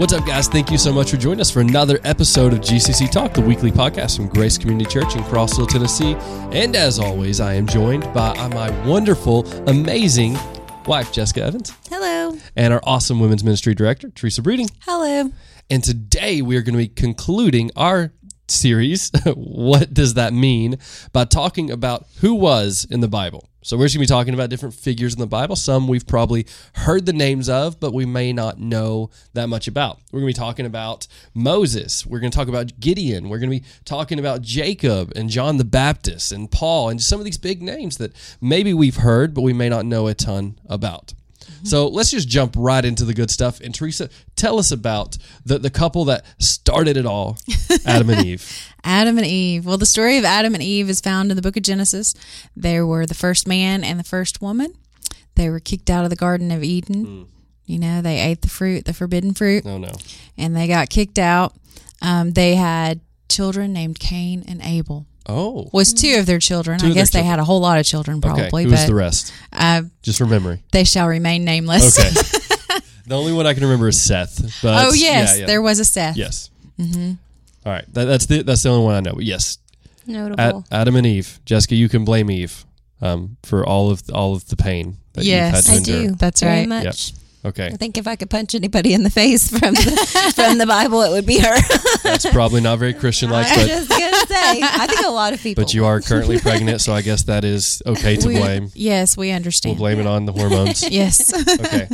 What's 0.00 0.14
up, 0.14 0.24
guys? 0.24 0.48
Thank 0.48 0.70
you 0.70 0.78
so 0.78 0.94
much 0.94 1.10
for 1.10 1.18
joining 1.18 1.42
us 1.42 1.50
for 1.50 1.60
another 1.60 1.98
episode 2.04 2.54
of 2.54 2.60
GCC 2.60 3.10
Talk, 3.10 3.34
the 3.34 3.42
weekly 3.42 3.70
podcast 3.70 4.16
from 4.16 4.28
Grace 4.28 4.56
Community 4.56 4.88
Church 4.88 5.14
in 5.14 5.22
Crossville, 5.24 5.68
Tennessee. 5.68 6.14
And 6.58 6.74
as 6.74 6.98
always, 6.98 7.38
I 7.38 7.52
am 7.52 7.66
joined 7.66 8.04
by 8.14 8.34
my 8.48 8.70
wonderful, 8.88 9.46
amazing 9.68 10.38
wife, 10.86 11.12
Jessica 11.12 11.42
Evans, 11.42 11.74
Hello. 11.90 12.34
and 12.56 12.72
our 12.72 12.80
awesome 12.84 13.20
women's 13.20 13.44
ministry 13.44 13.74
director, 13.74 14.08
Teresa 14.08 14.40
Breeding. 14.40 14.70
Hello. 14.86 15.30
And 15.68 15.84
today 15.84 16.40
we 16.40 16.56
are 16.56 16.62
going 16.62 16.72
to 16.72 16.78
be 16.78 16.88
concluding 16.88 17.70
our 17.76 18.14
series, 18.48 19.10
What 19.34 19.92
Does 19.92 20.14
That 20.14 20.32
Mean? 20.32 20.78
by 21.12 21.26
talking 21.26 21.70
about 21.70 22.06
who 22.20 22.34
was 22.36 22.86
in 22.90 23.00
the 23.00 23.08
Bible. 23.08 23.49
So 23.62 23.76
we're 23.76 23.84
just 23.84 23.96
going 23.96 24.06
to 24.06 24.10
be 24.10 24.14
talking 24.14 24.32
about 24.32 24.48
different 24.48 24.74
figures 24.74 25.12
in 25.12 25.20
the 25.20 25.26
Bible. 25.26 25.54
Some 25.54 25.86
we've 25.86 26.06
probably 26.06 26.46
heard 26.74 27.04
the 27.04 27.12
names 27.12 27.48
of, 27.50 27.78
but 27.78 27.92
we 27.92 28.06
may 28.06 28.32
not 28.32 28.58
know 28.58 29.10
that 29.34 29.48
much 29.48 29.68
about. 29.68 29.98
We're 30.10 30.20
going 30.20 30.32
to 30.32 30.38
be 30.38 30.44
talking 30.44 30.64
about 30.64 31.06
Moses. 31.34 32.06
We're 32.06 32.20
going 32.20 32.30
to 32.30 32.36
talk 32.36 32.48
about 32.48 32.80
Gideon. 32.80 33.28
We're 33.28 33.38
going 33.38 33.50
to 33.50 33.60
be 33.60 33.66
talking 33.84 34.18
about 34.18 34.40
Jacob 34.40 35.12
and 35.14 35.28
John 35.28 35.58
the 35.58 35.64
Baptist 35.64 36.32
and 36.32 36.50
Paul 36.50 36.88
and 36.88 37.02
some 37.02 37.20
of 37.20 37.26
these 37.26 37.38
big 37.38 37.60
names 37.60 37.98
that 37.98 38.14
maybe 38.40 38.72
we've 38.72 38.96
heard, 38.96 39.34
but 39.34 39.42
we 39.42 39.52
may 39.52 39.68
not 39.68 39.84
know 39.84 40.06
a 40.06 40.14
ton 40.14 40.58
about. 40.66 41.12
So 41.64 41.88
let's 41.88 42.10
just 42.10 42.28
jump 42.28 42.54
right 42.56 42.84
into 42.84 43.04
the 43.04 43.14
good 43.14 43.30
stuff. 43.30 43.60
And 43.60 43.74
Teresa, 43.74 44.08
tell 44.36 44.58
us 44.58 44.70
about 44.70 45.18
the, 45.44 45.58
the 45.58 45.70
couple 45.70 46.04
that 46.06 46.24
started 46.38 46.96
it 46.96 47.06
all, 47.06 47.38
Adam 47.86 48.10
and 48.10 48.26
Eve. 48.26 48.66
Adam 48.84 49.18
and 49.18 49.26
Eve. 49.26 49.66
Well, 49.66 49.78
the 49.78 49.86
story 49.86 50.16
of 50.18 50.24
Adam 50.24 50.54
and 50.54 50.62
Eve 50.62 50.88
is 50.88 51.00
found 51.00 51.30
in 51.30 51.36
the 51.36 51.42
book 51.42 51.56
of 51.56 51.62
Genesis. 51.62 52.14
They 52.56 52.80
were 52.80 53.06
the 53.06 53.14
first 53.14 53.46
man 53.46 53.84
and 53.84 53.98
the 53.98 54.04
first 54.04 54.40
woman. 54.40 54.74
They 55.34 55.48
were 55.50 55.60
kicked 55.60 55.90
out 55.90 56.04
of 56.04 56.10
the 56.10 56.16
Garden 56.16 56.50
of 56.50 56.62
Eden. 56.64 57.26
You 57.66 57.78
know, 57.78 58.02
they 58.02 58.20
ate 58.20 58.42
the 58.42 58.48
fruit, 58.48 58.84
the 58.84 58.92
forbidden 58.92 59.32
fruit, 59.34 59.64
Oh 59.64 59.78
no. 59.78 59.92
and 60.36 60.56
they 60.56 60.66
got 60.66 60.90
kicked 60.90 61.18
out. 61.18 61.54
Um, 62.02 62.32
they 62.32 62.56
had 62.56 63.00
children 63.28 63.72
named 63.72 64.00
Cain 64.00 64.42
and 64.48 64.60
Abel. 64.62 65.06
Oh. 65.26 65.68
Was 65.72 65.92
two 65.92 66.16
of 66.18 66.26
their 66.26 66.38
children. 66.38 66.78
Two 66.78 66.88
I 66.88 66.92
guess 66.92 67.10
they 67.10 67.18
children. 67.20 67.30
had 67.30 67.38
a 67.38 67.44
whole 67.44 67.60
lot 67.60 67.78
of 67.78 67.86
children, 67.86 68.20
probably, 68.20 68.44
okay. 68.44 68.64
Who 68.64 68.70
was 68.70 68.80
but 68.80 68.86
the 68.86 68.94
rest? 68.94 69.32
uh, 69.52 69.82
Just 70.02 70.18
from 70.18 70.30
memory. 70.30 70.62
they 70.72 70.84
shall 70.84 71.06
remain 71.06 71.44
nameless. 71.44 71.98
Okay. 71.98 72.10
the 73.06 73.16
only 73.16 73.32
one 73.32 73.46
I 73.46 73.54
can 73.54 73.62
remember 73.62 73.88
is 73.88 74.00
Seth. 74.00 74.60
But 74.62 74.86
oh 74.86 74.92
yes, 74.92 75.34
yeah, 75.34 75.40
yeah. 75.40 75.46
there 75.46 75.62
was 75.62 75.78
a 75.78 75.84
Seth. 75.84 76.16
Yes. 76.16 76.50
Mm-hmm. 76.78 77.12
right. 77.68 77.84
That, 77.92 78.04
that's 78.06 78.26
the 78.26 78.42
that's 78.42 78.62
the 78.62 78.70
only 78.70 78.84
one 78.84 78.94
I 78.94 79.00
know. 79.00 79.14
But 79.14 79.24
yes, 79.24 79.58
Notable. 80.06 80.40
Ad, 80.40 80.64
Adam 80.72 80.96
and 80.96 81.06
Eve. 81.06 81.38
Jessica, 81.44 81.74
you 81.74 81.88
can 81.88 82.04
blame 82.04 82.30
Eve 82.30 82.64
um, 83.00 83.36
for 83.42 83.64
all 83.66 83.90
of 83.90 84.02
all 84.12 84.34
of 84.34 84.48
the 84.48 84.56
pain 84.56 84.96
that 85.12 85.24
Yes, 85.24 85.46
you've 85.46 85.54
I 85.54 85.76
had 85.76 85.84
to 85.84 85.92
endure. 85.92 86.10
do. 86.10 86.16
That's 86.16 86.40
very 86.40 86.60
right. 86.60 86.68
much. 86.68 87.12
Okay. 87.42 87.68
I 87.68 87.76
think 87.76 87.96
if 87.96 88.06
I 88.06 88.16
could 88.16 88.28
punch 88.28 88.54
anybody 88.54 88.92
in 88.92 89.02
the 89.02 89.08
face 89.08 89.48
from 89.48 89.72
the, 89.72 90.32
from 90.34 90.58
the 90.58 90.66
Bible, 90.66 91.00
it 91.02 91.10
would 91.10 91.24
be 91.24 91.38
her. 91.38 91.56
That's 92.02 92.28
probably 92.30 92.60
not 92.60 92.78
very 92.78 92.92
Christian 92.92 93.30
like, 93.30 93.48
but 93.54 93.66
just 93.66 93.88
gonna 93.88 94.19
say. 94.30 94.60
I 94.62 94.86
think 94.86 95.06
a 95.06 95.10
lot 95.10 95.32
of 95.32 95.40
people. 95.42 95.62
but 95.64 95.74
you 95.74 95.84
are 95.84 96.00
currently 96.00 96.38
pregnant, 96.48 96.80
so 96.80 96.92
I 96.92 97.02
guess 97.02 97.24
that 97.24 97.44
is 97.44 97.82
okay 97.86 98.16
to 98.16 98.28
We- 98.28 98.36
blame. 98.38 98.70
Yes, 98.74 99.16
we 99.16 99.30
understand. 99.30 99.78
We'll 99.78 99.86
understand. 99.86 99.96
blame 99.96 100.00
it 100.00 100.06
on 100.06 100.26
the 100.26 100.32
hormones. 100.32 100.88
yes. 100.90 101.32
okay. 101.60 101.88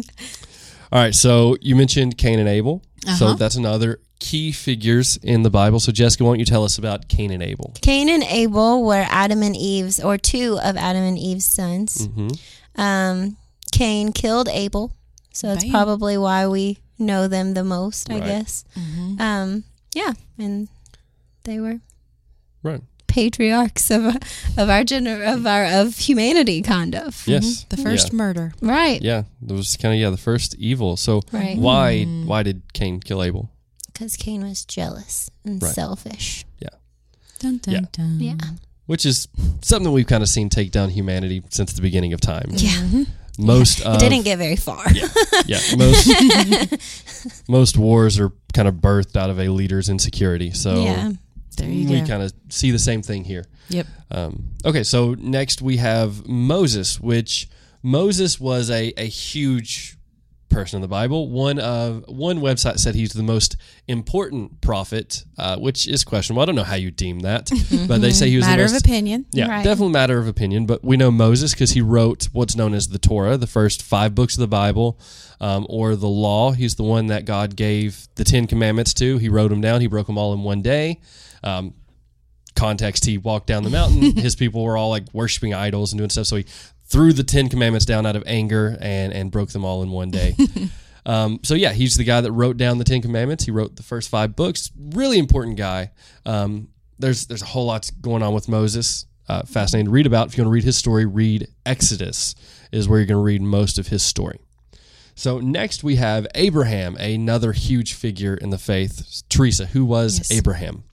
All 0.93 1.01
right. 1.03 1.15
So 1.15 1.57
you 1.61 1.75
mentioned 1.77 2.17
Cain 2.19 2.39
and 2.39 2.49
Abel. 2.49 2.83
So 3.19 3.27
Uh-huh. 3.27 3.35
that's 3.35 3.57
another 3.57 4.01
key 4.19 4.51
figures 4.53 5.17
in 5.23 5.43
the 5.43 5.51
Bible. 5.51 5.79
So 5.81 5.93
Jessica, 5.93 6.25
why 6.25 6.31
don't 6.31 6.39
you 6.41 6.45
tell 6.47 6.65
us 6.65 6.79
about 6.79 7.09
Cain 7.09 7.31
and 7.31 7.43
Abel? 7.43 7.73
Cain 7.83 8.09
and 8.09 8.23
Abel 8.25 8.83
were 8.85 9.05
Adam 9.11 9.43
and 9.43 9.55
Eve's, 9.57 10.01
or 10.01 10.17
two 10.19 10.59
of 10.63 10.77
Adam 10.77 11.03
and 11.03 11.19
Eve's 11.19 11.45
sons. 11.45 12.07
hmm 12.07 12.29
Um, 12.77 13.37
Cain 13.73 14.13
killed 14.13 14.49
Abel, 14.49 14.93
so 15.33 15.49
that's 15.49 15.65
Bam. 15.65 15.71
probably 15.73 16.17
why 16.19 16.47
we 16.47 16.79
know 16.99 17.29
them 17.29 17.55
the 17.55 17.63
most, 17.65 18.11
I 18.11 18.15
Right. 18.15 18.25
guess. 18.25 18.65
Mhm. 18.77 19.21
Um, 19.21 19.65
yeah, 19.95 20.13
and 20.39 20.69
they 21.45 21.61
were 21.61 21.81
Right. 22.67 22.83
patriarchs 23.07 23.91
of 23.91 24.03
of 24.59 24.69
our 24.69 24.85
gener- 24.85 25.25
of 25.35 25.47
our 25.47 25.65
of 25.65 25.97
humanity, 26.09 26.61
kind 26.63 26.95
of. 26.95 27.23
Yes. 27.27 27.45
Mm-hmm. 27.45 27.49
Mm-hmm. 27.49 27.77
The 27.77 27.83
first 27.89 28.13
murder. 28.13 28.53
Right. 28.61 29.01
Yeah. 29.03 29.23
It 29.49 29.53
was 29.53 29.77
kind 29.77 29.95
of 29.95 30.01
yeah 30.01 30.11
the 30.11 30.17
first 30.31 30.55
evil. 30.59 30.97
So 30.97 31.23
Right. 31.33 31.57
why 31.57 32.05
mm. 32.07 32.27
why 32.27 32.43
did 32.43 32.63
Cain 32.73 33.01
kill 33.01 33.23
Abel? 33.23 33.49
Because 33.93 34.17
Cain 34.17 34.43
was 34.43 34.65
jealous 34.67 35.31
and 35.45 35.63
Right. 35.63 35.75
selfish. 35.75 36.45
Dun, 37.39 37.59
dun, 37.59 37.75
Yeah. 37.75 37.81
dun. 37.93 38.17
Yeah. 38.19 38.35
Which 38.87 39.05
is 39.05 39.29
something 39.61 39.93
we've 39.93 40.07
kind 40.07 40.23
of 40.23 40.29
seen 40.29 40.49
take 40.49 40.71
down 40.73 40.89
humanity 40.89 41.43
since 41.51 41.75
the 41.75 41.83
beginning 41.83 42.15
of 42.15 42.21
time. 42.21 42.49
Yeah. 42.53 42.71
Mm-hmm. 42.81 43.03
Most 43.39 43.83
of 43.83 43.97
it 43.97 44.01
didn't 44.01 44.25
get 44.25 44.39
very 44.39 44.57
far. 44.57 44.83
yeah, 44.95 45.09
yeah. 45.47 45.61
Most 45.77 46.09
most 47.49 47.77
wars 47.77 48.19
are 48.19 48.33
kind 48.55 48.67
of 48.69 48.77
birthed 48.77 49.17
out 49.17 49.29
of 49.29 49.39
a 49.39 49.49
leader's 49.49 49.89
insecurity. 49.91 50.51
So 50.53 50.83
Yeah. 50.85 51.13
There 51.57 51.69
you 51.69 51.89
we 51.89 52.07
kind 52.07 52.23
of 52.23 52.33
see 52.49 52.71
the 52.71 52.79
same 52.79 53.03
thing 53.03 53.25
here. 53.25 53.45
Yep. 53.69 53.87
Um, 54.11 54.51
okay, 54.65 54.83
so 54.85 55.15
next 55.15 55.61
we 55.63 55.79
have 55.79 56.27
Moses, 56.27 57.01
which 57.01 57.49
Moses 57.83 58.39
was 58.41 58.71
a, 58.71 58.93
a 58.97 59.07
huge 59.07 59.97
person 60.49 60.77
in 60.77 60.83
the 60.83 60.89
Bible. 60.89 61.29
One 61.29 61.59
of 61.59 62.05
one 62.07 62.39
website 62.39 62.79
said 62.79 62.95
he's 62.95 63.13
the 63.13 63.23
most 63.23 63.57
important 63.89 64.61
prophet, 64.61 65.25
uh, 65.39 65.57
which 65.59 65.87
is 65.89 66.05
questionable. 66.05 66.43
I 66.43 66.45
don't 66.47 66.55
know 66.55 66.63
how 66.63 66.77
you 66.77 66.91
deem 66.91 67.21
that, 67.21 67.51
but 67.89 68.01
they 68.01 68.13
say 68.13 68.31
he 68.31 68.37
was 68.37 68.47
Matter 68.47 68.67
the 68.69 68.77
of 68.77 68.83
opinion. 68.83 69.27
yeah, 69.33 69.49
Right. 69.49 69.65
definitely 69.65 69.93
matter 69.93 70.19
of 70.19 70.29
opinion. 70.29 70.67
But 70.67 70.85
we 70.85 70.97
know 70.97 71.11
Moses 71.11 71.53
because 71.53 71.73
he 71.73 71.81
wrote 71.81 72.29
what's 72.33 72.57
known 72.57 72.75
as 72.75 72.89
the 72.89 72.99
Torah, 72.99 73.37
the 73.37 73.47
first 73.47 73.83
five 73.83 74.15
books 74.15 74.35
of 74.35 74.41
the 74.41 74.47
Bible, 74.49 74.99
um, 75.41 75.67
or 75.69 75.97
the 75.97 76.09
Law. 76.09 76.53
He's 76.53 76.75
the 76.75 76.83
one 76.83 77.07
that 77.07 77.25
God 77.25 77.57
gave 77.57 78.09
the 78.15 78.25
Ten 78.25 78.47
Commandments 78.47 78.95
to. 78.95 79.19
He 79.19 79.29
wrote 79.29 79.49
them 79.49 79.61
down. 79.61 79.81
He 79.81 79.87
broke 79.87 80.07
them 80.07 80.19
all 80.19 80.33
in 80.33 80.43
one 80.43 80.63
day. 80.63 81.01
Um, 81.43 81.75
context: 82.55 83.05
He 83.05 83.19
walked 83.19 83.47
down 83.47 83.63
the 83.63 83.71
mountain. 83.71 84.17
His 84.17 84.37
people 84.37 84.63
were 84.65 84.77
all 84.77 84.91
like 84.91 85.05
worshiping 85.13 85.55
idols 85.55 85.93
and 85.93 85.99
doing 85.99 86.11
stuff. 86.11 86.27
So 86.27 86.37
he 86.37 86.47
threw 86.85 87.13
the 87.13 87.25
Ten 87.25 87.49
Commandments 87.49 87.87
down 87.87 88.07
out 88.07 88.17
of 88.17 88.23
anger 88.27 88.77
and 88.81 89.13
and 89.13 89.31
broke 89.31 89.51
them 89.51 89.65
all 89.65 89.83
in 89.83 89.91
one 89.91 90.11
day. 90.11 90.37
Um, 91.07 91.39
so 91.45 91.55
yeah, 91.55 91.73
he's 91.73 91.97
the 91.97 92.05
guy 92.05 92.21
that 92.21 92.33
wrote 92.33 92.57
down 92.57 92.79
the 92.79 92.85
Ten 92.85 93.01
Commandments. 93.01 93.45
He 93.45 93.53
wrote 93.53 93.77
the 93.77 93.85
first 93.85 94.09
five 94.09 94.35
books. 94.35 94.73
Really 94.77 95.19
important 95.19 95.57
guy. 95.57 95.93
Um, 96.27 96.69
there's 96.99 97.27
there's 97.27 97.43
a 97.43 97.47
whole 97.47 97.67
lot 97.67 97.89
going 98.01 98.23
on 98.23 98.35
with 98.35 98.49
Moses. 98.49 99.07
Uh, 99.29 99.43
fascinating 99.43 99.87
to 99.87 99.93
read 99.93 100.07
about. 100.07 100.29
If 100.29 100.37
you 100.37 100.43
want 100.43 100.51
to 100.51 100.55
read 100.55 100.65
his 100.65 100.77
story, 100.77 101.07
read 101.07 101.49
Exodus 101.65 102.35
is 102.73 102.89
where 102.89 102.99
you're 102.99 103.07
going 103.07 103.19
to 103.19 103.23
read 103.23 103.43
most 103.43 103.79
of 103.79 103.89
his 103.89 104.03
story. 104.03 104.41
So 105.19 105.41
next 105.41 105.83
we 105.83 105.97
have 105.97 106.27
Abraham, 106.35 106.95
another 106.97 107.53
huge 107.53 107.95
figure 107.95 108.35
in 108.35 108.51
the 108.51 108.59
faith. 108.59 109.23
Teresa, 109.31 109.67
who 109.67 109.85
was 109.85 110.19
Yes. 110.19 110.31
Abraham? 110.31 110.85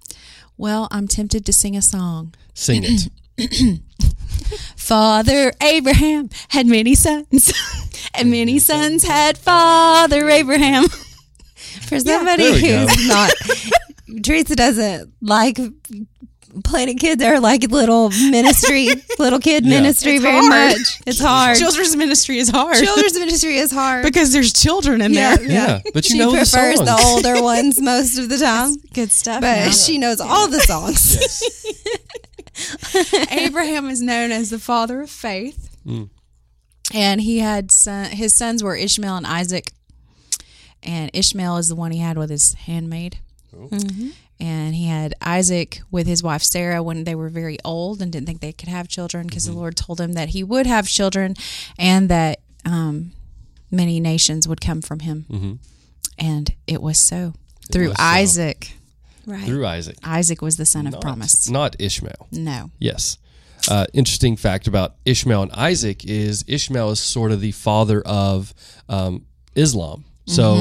Well, 0.57 0.88
I'm 0.91 1.07
tempted 1.07 1.45
to 1.45 1.53
sing 1.53 1.75
a 1.75 1.81
song. 1.81 2.34
Sing 2.53 2.84
it. 2.85 3.09
Father 4.78 5.51
Abraham 5.61 6.29
had 6.50 6.67
many 6.67 6.95
sons, 6.95 7.51
and 8.13 8.29
many 8.31 8.59
sons 8.59 9.03
had 9.03 9.38
Father 9.38 10.29
Abraham. 10.29 10.88
For 11.88 12.00
somebody 12.00 12.61
go. 12.61 12.85
who's 12.88 13.07
not, 13.07 13.31
Teresa 14.23 14.55
doesn't 14.55 15.11
like 15.22 15.57
Planet 16.64 17.00
Kids 17.00 17.24
are 17.24 17.40
like 17.40 17.64
little 17.72 18.09
ministry, 18.09 18.88
little 19.19 19.40
kid 19.40 19.66
Yeah. 19.66 19.80
ministry 19.81 20.14
It's 20.16 20.24
very 20.24 20.38
hard. 20.40 20.78
much. 20.78 21.02
It's 21.08 21.19
hard. 21.19 21.58
Children's 21.58 21.96
ministry 21.96 22.38
is 22.38 22.50
hard 22.50 22.75
Children's 22.78 23.18
ministry 23.18 23.58
is 23.58 23.72
hard. 23.72 24.03
because 24.03 24.34
there's 24.34 24.53
children 24.53 25.02
in 25.02 25.14
Yeah. 25.14 25.36
there. 25.38 25.52
yeah, 25.52 25.81
but 25.94 26.06
you 26.09 26.14
she 26.14 26.19
know 26.19 26.31
the 26.31 26.38
prefers 26.38 26.80
the, 26.80 27.02
older 27.06 27.41
ones 27.53 27.81
most 27.81 28.18
of 28.19 28.30
the 28.30 28.38
time, 28.38 28.75
Good 28.94 29.12
stuff. 29.12 29.41
but 29.41 29.66
now. 29.66 29.72
she 29.72 29.97
knows 29.97 30.19
all 30.22 30.47
the 30.47 30.59
songs. 30.59 31.16
Yes. 31.16 31.44
Abraham 33.32 33.90
is 33.90 34.02
known 34.02 34.32
as 34.32 34.50
the 34.50 34.59
father 34.59 35.02
of 35.02 35.09
faith, 35.09 35.70
Mm. 35.88 36.09
and 36.94 37.20
he 37.22 37.40
had 37.40 37.72
son, 37.72 38.11
his 38.11 38.34
sons 38.35 38.64
were 38.64 38.76
Ishmael 38.76 39.17
and 39.17 39.26
Isaac. 39.28 39.72
And 40.84 41.09
Ishmael 41.14 41.58
is 41.58 41.67
the 41.70 41.76
one 41.76 41.91
he 41.91 42.00
had 42.00 42.17
with 42.17 42.29
his 42.29 42.53
handmaid, 42.53 43.17
Mm-hmm. 43.55 44.09
And 44.43 44.75
he 44.75 44.85
had 44.87 45.13
Isaac 45.22 45.81
with 45.95 46.05
his 46.07 46.22
wife 46.22 46.43
Sarah 46.43 46.84
when 46.84 47.03
they 47.05 47.16
were 47.16 47.29
very 47.29 47.57
old 47.63 48.01
and 48.01 48.11
didn't 48.11 48.28
think 48.28 48.41
they 48.41 48.51
could 48.59 48.69
have 48.78 48.87
children 48.87 49.28
because 49.28 49.43
Mm-hmm. 49.45 49.53
the 49.53 49.59
Lord 49.63 49.75
told 49.78 49.99
him 50.01 50.13
that 50.13 50.29
he 50.29 50.43
would 50.43 50.67
have 50.67 50.85
children, 50.87 51.35
and 51.78 52.09
that 52.09 52.35
um, 52.66 53.11
many 53.72 53.99
nations 53.99 54.47
would 54.47 54.61
come 54.69 54.81
from 54.81 54.99
him. 54.99 55.25
Mhm. 55.29 55.57
And 56.19 56.53
it 56.67 56.81
was 56.81 56.97
so 56.97 57.34
through 57.72 57.90
was 57.90 57.97
so. 57.97 58.03
Isaac. 58.22 58.59
Right. 59.25 59.45
Through 59.47 59.66
Isaac. 59.66 59.97
Isaac 60.03 60.41
was 60.41 60.55
the 60.57 60.66
son 60.66 60.85
of 60.87 60.93
Not- 60.93 61.01
promise. 61.01 61.49
Not 61.49 61.75
Ishmael. 61.79 62.28
No. 62.31 62.72
Yes. 62.79 63.17
Uh, 63.69 63.85
interesting 63.93 64.35
fact 64.35 64.67
about 64.67 64.95
Ishmael 65.05 65.43
and 65.43 65.51
Isaac 65.53 66.03
is 66.05 66.43
Ishmael 66.47 66.90
is 66.91 66.99
sort 66.99 67.31
of 67.31 67.40
the 67.40 67.53
father 67.53 68.01
of 68.05 68.53
um, 68.90 69.25
Islam. 69.55 70.03
So 70.25 70.55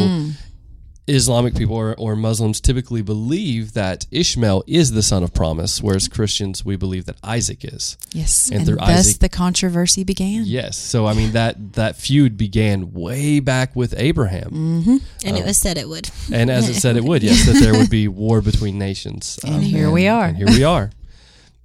Islamic 1.08 1.56
people 1.56 1.74
or, 1.74 1.94
or 1.98 2.14
Muslims 2.14 2.60
typically 2.60 3.02
believe 3.02 3.72
that 3.72 4.06
Ishmael 4.12 4.62
is 4.68 4.92
the 4.92 5.02
son 5.02 5.22
of 5.24 5.34
promise, 5.34 5.82
whereas 5.82 6.06
Christians 6.06 6.64
we 6.64 6.76
believe 6.76 7.06
that 7.06 7.16
Isaac 7.24 7.64
is. 7.64 7.96
Yes, 8.12 8.48
And 8.48 8.58
and, 8.58 8.66
through 8.66 8.76
thus 8.76 8.88
Isaac- 9.08 9.18
the 9.18 9.28
controversy 9.28 10.04
began. 10.04 10.44
Yes. 10.46 10.76
So 10.78 11.06
I 11.06 11.14
mean 11.14 11.32
that 11.32 11.72
that 11.74 11.96
feud 11.96 12.36
began 12.36 12.92
way 12.92 13.40
back 13.40 13.74
with 13.74 13.94
Abraham, 13.96 15.00
And 15.24 15.36
it 15.36 15.44
was 15.44 15.58
said 15.58 15.76
it 15.76 15.88
would. 15.88 16.10
and 16.32 16.50
as 16.50 16.68
it 16.68 16.74
said 16.74 16.96
it 16.96 17.04
would, 17.04 17.22
yes, 17.24 17.46
that 17.46 17.54
there 17.60 17.72
would 17.74 17.90
be 17.90 18.06
war 18.08 18.40
between 18.40 18.78
nations. 18.78 19.38
Um, 19.44 19.54
And 19.54 19.64
here 19.64 19.90
we 19.90 20.06
are. 20.06 20.26
And 20.26 20.36
here 20.36 20.46
we 20.46 20.62
are. 20.62 20.90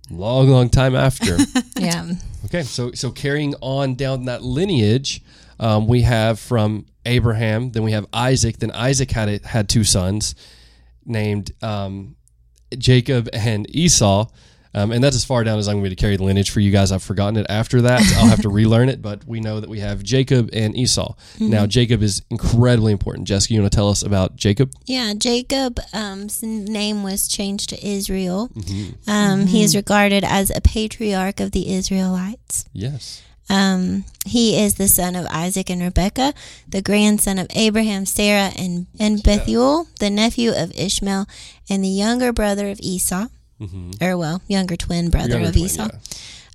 Long, 0.09 0.49
long 0.49 0.69
time 0.69 0.95
after. 0.95 1.37
Yeah. 1.79 2.11
Okay, 2.45 2.63
so 2.63 2.91
so 2.93 3.11
carrying 3.11 3.55
on 3.61 3.95
down 3.95 4.25
that 4.25 4.41
lineage, 4.41 5.21
um, 5.59 5.85
we 5.85 6.03
have 6.03 6.39
from 6.39 6.85
Abraham, 7.07 7.71
then 7.71 7.83
we 7.83 7.91
have 7.93 8.05
Isaac. 8.13 8.57
Then 8.59 8.71
Isaac 8.71 9.09
had 9.11 9.29
a, 9.29 9.47
had 9.47 9.67
two 9.69 9.83
sons 9.83 10.35
named 11.05 11.51
um, 11.61 12.15
Jacob 12.77 13.29
and 13.33 13.65
Esau, 13.75 14.27
um, 14.73 14.91
and 14.91 15.03
that's 15.03 15.15
as 15.15 15.25
far 15.25 15.43
down 15.43 15.57
as 15.57 15.67
I'm 15.67 15.79
going 15.79 15.89
to 15.89 15.95
carry 15.95 16.17
the 16.17 16.23
lineage 16.23 16.51
for 16.51 16.59
you 16.59 16.69
guys. 16.71 16.91
I've 16.91 17.01
forgotten 17.01 17.37
it. 17.37 17.47
After 17.49 17.81
that, 17.83 18.01
I'll 18.17 18.27
have 18.27 18.41
to 18.41 18.49
relearn 18.49 18.89
it. 18.89 19.01
But 19.01 19.25
we 19.25 19.39
know 19.39 19.59
that 19.59 19.69
we 19.69 19.79
have 19.79 20.03
Jacob 20.03 20.49
and 20.53 20.77
Esau. 20.77 21.15
Now, 21.39 21.65
Jacob 21.65 22.03
is 22.03 22.21
incredibly 22.29 22.91
important. 22.91 23.27
Jessica, 23.27 23.53
you 23.55 23.61
want 23.61 23.71
to 23.71 23.75
tell 23.75 23.89
us 23.89 24.03
about 24.03 24.35
Jacob? 24.35 24.71
Yeah, 24.85 25.13
Jacob's 25.17 25.81
um, 25.93 26.27
name 26.41 27.01
was 27.03 27.27
changed 27.27 27.69
to 27.69 27.87
Israel. 27.87 28.51
Um, 29.07 29.47
He 29.47 29.63
is 29.63 29.75
regarded 29.75 30.23
as 30.23 30.51
a 30.55 30.61
patriarch 30.61 31.39
of 31.39 31.51
the 31.51 31.73
Israelites. 31.73 32.65
Yes. 32.73 33.23
Um, 33.49 34.03
he 34.25 34.61
is 34.61 34.75
the 34.75 34.87
son 34.89 35.15
of 35.15 35.25
Isaac 35.27 35.69
and 35.69 35.81
Rebekah, 35.81 36.33
the 36.67 36.81
grandson 36.81 37.39
of 37.39 37.47
Abraham, 37.55 38.05
Sarah, 38.05 38.51
and, 38.57 38.87
and 38.99 39.23
Bethuel, 39.23 39.87
the 39.99 40.09
nephew 40.09 40.51
of 40.51 40.71
Ishmael, 40.77 41.25
and 41.69 41.83
the 41.83 41.87
younger 41.89 42.33
brother 42.33 42.69
of 42.69 42.79
Esau. 42.81 43.27
Or, 44.01 44.17
well, 44.17 44.41
younger 44.47 44.75
twin 44.75 45.09
brother 45.09 45.29
Younger 45.39 45.47
of 45.47 45.53
twin, 45.53 45.65
Esau. 45.65 45.87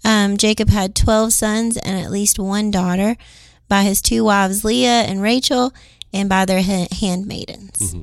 yeah. 0.05 0.25
Um, 0.25 0.37
Jacob 0.37 0.69
had 0.69 0.95
12 0.95 1.33
sons 1.33 1.77
and 1.77 1.99
at 1.99 2.11
least 2.11 2.39
one 2.39 2.71
daughter 2.71 3.17
by 3.69 3.83
his 3.85 4.03
two 4.03 4.25
wives, 4.25 4.65
Leah 4.65 5.03
and 5.03 5.23
Rachel, 5.23 5.73
and 6.13 6.29
by 6.29 6.45
their 6.45 6.63
ha- 6.63 6.89
handmaidens. 7.01 7.95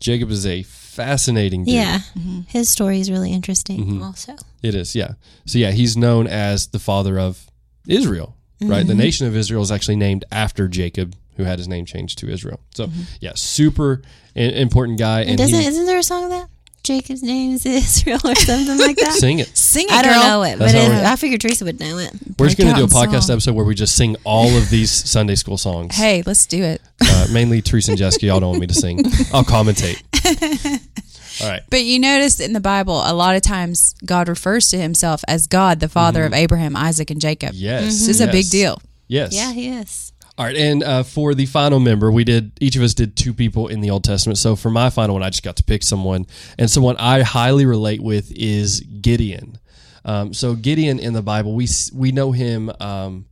Jacob 0.00 0.30
is 0.30 0.44
a 0.46 0.64
fascinating 0.64 1.64
dude. 1.64 1.74
Yeah, 1.74 2.00
his 2.48 2.68
story 2.68 3.00
is 3.00 3.10
really 3.10 3.32
interesting, 3.32 4.02
also. 4.02 4.34
It 4.62 4.74
is, 4.74 4.94
yeah. 4.96 5.12
So 5.46 5.58
yeah, 5.58 5.70
he's 5.70 5.96
known 5.96 6.26
as 6.26 6.68
the 6.68 6.78
father 6.78 7.18
of 7.20 7.46
Israel, 7.88 8.36
right? 8.60 8.80
Mm-hmm. 8.80 8.88
The 8.88 8.94
nation 8.94 9.26
of 9.26 9.36
Israel 9.36 9.62
is 9.62 9.70
actually 9.72 9.96
named 9.96 10.24
after 10.32 10.68
Jacob, 10.68 11.14
who 11.36 11.44
had 11.44 11.58
his 11.58 11.68
name 11.68 11.84
changed 11.86 12.18
to 12.18 12.28
Israel. 12.28 12.60
So 12.74 12.86
Mm-hmm. 12.86 13.00
yeah, 13.20 13.32
super 13.34 14.02
i- 14.36 14.40
important 14.40 14.98
guy. 14.98 15.20
And 15.22 15.30
And 15.30 15.38
doesn't 15.38 15.60
he, 15.60 15.66
isn't 15.66 15.86
there 15.86 15.98
a 15.98 16.02
song 16.02 16.24
of 16.24 16.30
that? 16.30 16.48
Jacob's 16.84 17.22
name 17.22 17.52
is 17.52 17.64
Israel 17.64 18.18
or 18.24 18.34
something 18.34 18.76
like 18.76 18.96
that. 18.96 19.12
sing 19.20 19.38
it. 19.38 19.56
Sing 19.56 19.86
it, 19.86 19.92
I 19.92 20.02
don't 20.02 20.20
know 20.26 20.42
it, 20.42 20.58
That's 20.58 20.72
but 20.72 20.82
it, 20.82 21.04
I 21.04 21.14
figured 21.14 21.40
Teresa 21.40 21.64
would 21.64 21.78
know 21.78 21.98
it. 21.98 22.10
We're 22.38 22.46
just 22.46 22.58
going 22.58 22.74
to 22.74 22.76
do 22.76 22.84
a 22.84 22.88
podcast 22.88 23.24
song. 23.28 23.34
episode 23.34 23.54
where 23.54 23.64
we 23.64 23.76
just 23.76 23.94
sing 23.94 24.16
all 24.24 24.48
of 24.56 24.68
these 24.68 24.90
Sunday 25.10 25.36
school 25.36 25.56
songs. 25.56 25.94
Hey, 25.96 26.24
let's 26.26 26.44
do 26.44 26.60
it. 26.60 26.82
Uh, 27.00 27.28
mainly 27.30 27.62
Teresa 27.62 27.92
and 27.92 27.98
Jessica. 27.98 28.26
Y'all 28.26 28.40
don't 28.40 28.48
want 28.50 28.60
me 28.62 28.66
to 28.66 28.74
sing. 28.74 28.98
I'll 29.32 29.44
commentate. 29.44 30.02
All 31.40 31.48
right. 31.48 31.62
But 31.70 31.82
you 31.84 31.98
notice 31.98 32.40
in 32.40 32.52
the 32.52 32.60
Bible, 32.60 33.00
a 33.04 33.14
lot 33.14 33.36
of 33.36 33.42
times 33.42 33.94
God 34.04 34.28
refers 34.28 34.68
to 34.70 34.78
himself 34.78 35.22
as 35.28 35.46
God, 35.46 35.80
the 35.80 35.88
father 35.88 36.24
of 36.24 36.32
Abraham, 36.34 36.76
Isaac, 36.76 37.10
and 37.10 37.20
Jacob. 37.20 37.52
Yes. 37.54 37.84
This 37.84 38.08
is 38.08 38.20
a 38.20 38.26
big 38.28 38.48
deal. 38.50 38.80
Yes. 39.08 39.34
Yeah, 39.34 39.52
he 39.52 39.68
is. 39.68 40.12
All 40.38 40.46
right, 40.46 40.56
and 40.56 40.82
uh, 40.82 41.02
for 41.02 41.34
the 41.34 41.44
final 41.44 41.78
member, 41.78 42.10
we 42.10 42.24
did 42.24 42.52
each 42.58 42.74
of 42.74 42.82
us 42.82 42.94
did 42.94 43.16
two 43.16 43.34
people 43.34 43.68
in 43.68 43.82
the 43.82 43.90
Old 43.90 44.02
Testament. 44.02 44.38
So 44.38 44.56
for 44.56 44.70
my 44.70 44.88
final 44.88 45.14
one, 45.14 45.22
I 45.22 45.28
just 45.28 45.42
got 45.42 45.56
to 45.56 45.62
pick 45.62 45.82
someone, 45.82 46.26
and 46.58 46.70
someone 46.70 46.96
I 46.96 47.20
highly 47.22 47.66
relate 47.66 48.00
with 48.02 48.32
is 48.34 48.80
Gideon. 48.80 49.58
Um, 50.06 50.32
so 50.32 50.54
Gideon 50.54 50.98
in 50.98 51.12
the 51.12 51.20
Bible, 51.22 51.54
we 51.54 51.68
we 51.92 52.12
know 52.12 52.32
him. 52.32 52.70
Um, 52.80 53.26
hi- 53.26 53.31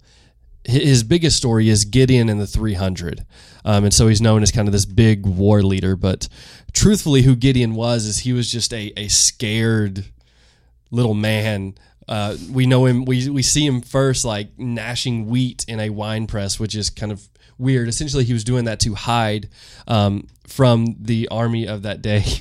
his 0.70 1.02
biggest 1.02 1.37
story 1.37 1.69
is 1.69 1.84
Gideon 1.84 2.28
and 2.28 2.40
the 2.40 2.46
300, 2.46 3.25
um, 3.64 3.84
and 3.84 3.94
so 3.94 4.08
he's 4.08 4.20
known 4.20 4.43
as 4.43 4.50
kind 4.50 4.69
of 4.69 4.72
this 4.72 4.84
big 4.87 5.26
war 5.26 5.62
leader. 5.62 5.96
But 5.96 6.28
truthfully, 6.72 7.22
who 7.22 7.37
Gideon 7.37 7.75
was 7.75 8.06
is 8.06 8.20
he 8.20 8.32
was 8.32 8.50
just 8.50 8.72
a 8.72 8.93
a 8.96 9.08
scared 9.08 10.06
little 10.90 11.14
man. 11.14 11.75
Uh, 12.08 12.37
we 12.50 12.67
know 12.67 12.87
him. 12.87 13.05
We 13.05 13.28
we 13.31 13.43
see 13.43 13.67
him 13.67 13.81
first 13.81 14.25
like 14.25 14.58
gnashing 14.58 15.26
wheat 15.26 15.64
in 15.69 15.81
a 15.81 15.90
wine 15.90 16.26
press, 16.26 16.58
which 16.58 16.75
is 16.75 16.90
kind 16.90 17.12
of 17.12 17.28
weird. 17.58 17.88
Essentially, 17.88 18.25
he 18.25 18.32
was 18.32 18.44
doing 18.44 18.64
that 18.64 18.81
to 18.81 18.94
hide 18.94 19.49
um, 19.87 20.26
from 20.46 20.96
the 20.99 21.28
army 21.28 21.66
of 21.66 21.82
that 21.82 22.02
day. 22.02 22.25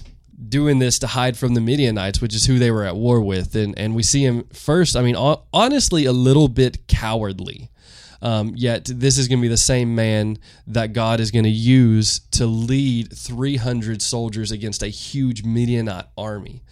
Doing 0.48 0.80
this 0.80 1.00
to 1.00 1.08
hide 1.08 1.36
from 1.36 1.54
the 1.54 1.60
Midianites, 1.60 2.22
which 2.22 2.34
is 2.34 2.46
who 2.46 2.60
they 2.60 2.72
were 2.72 2.86
at 2.86 2.96
war 2.96 3.20
with, 3.20 3.58
and 3.58 3.78
and 3.78 3.94
we 3.94 4.04
see 4.04 4.24
him 4.24 4.46
first. 4.54 4.96
I 4.96 5.02
mean, 5.02 5.16
hon- 5.16 5.42
honestly, 5.52 6.06
a 6.06 6.14
little 6.14 6.48
bit 6.48 6.88
cowardly. 6.88 7.70
Um, 8.21 8.54
yet 8.56 8.86
this 8.86 9.18
is 9.18 9.27
going 9.27 9.39
to 9.39 9.42
be 9.42 9.48
the 9.48 9.56
same 9.57 9.95
man 9.95 10.38
that 10.68 10.92
God 10.94 11.19
is 11.19 11.31
going 11.31 11.45
to 11.45 11.50
use 11.50 12.19
to 12.31 12.45
lead 12.45 13.13
300 13.16 14.01
soldiers 14.01 14.51
against 14.51 14.83
a 14.83 14.88
huge 14.89 15.44
Midianite 15.44 16.07
army. 16.18 16.63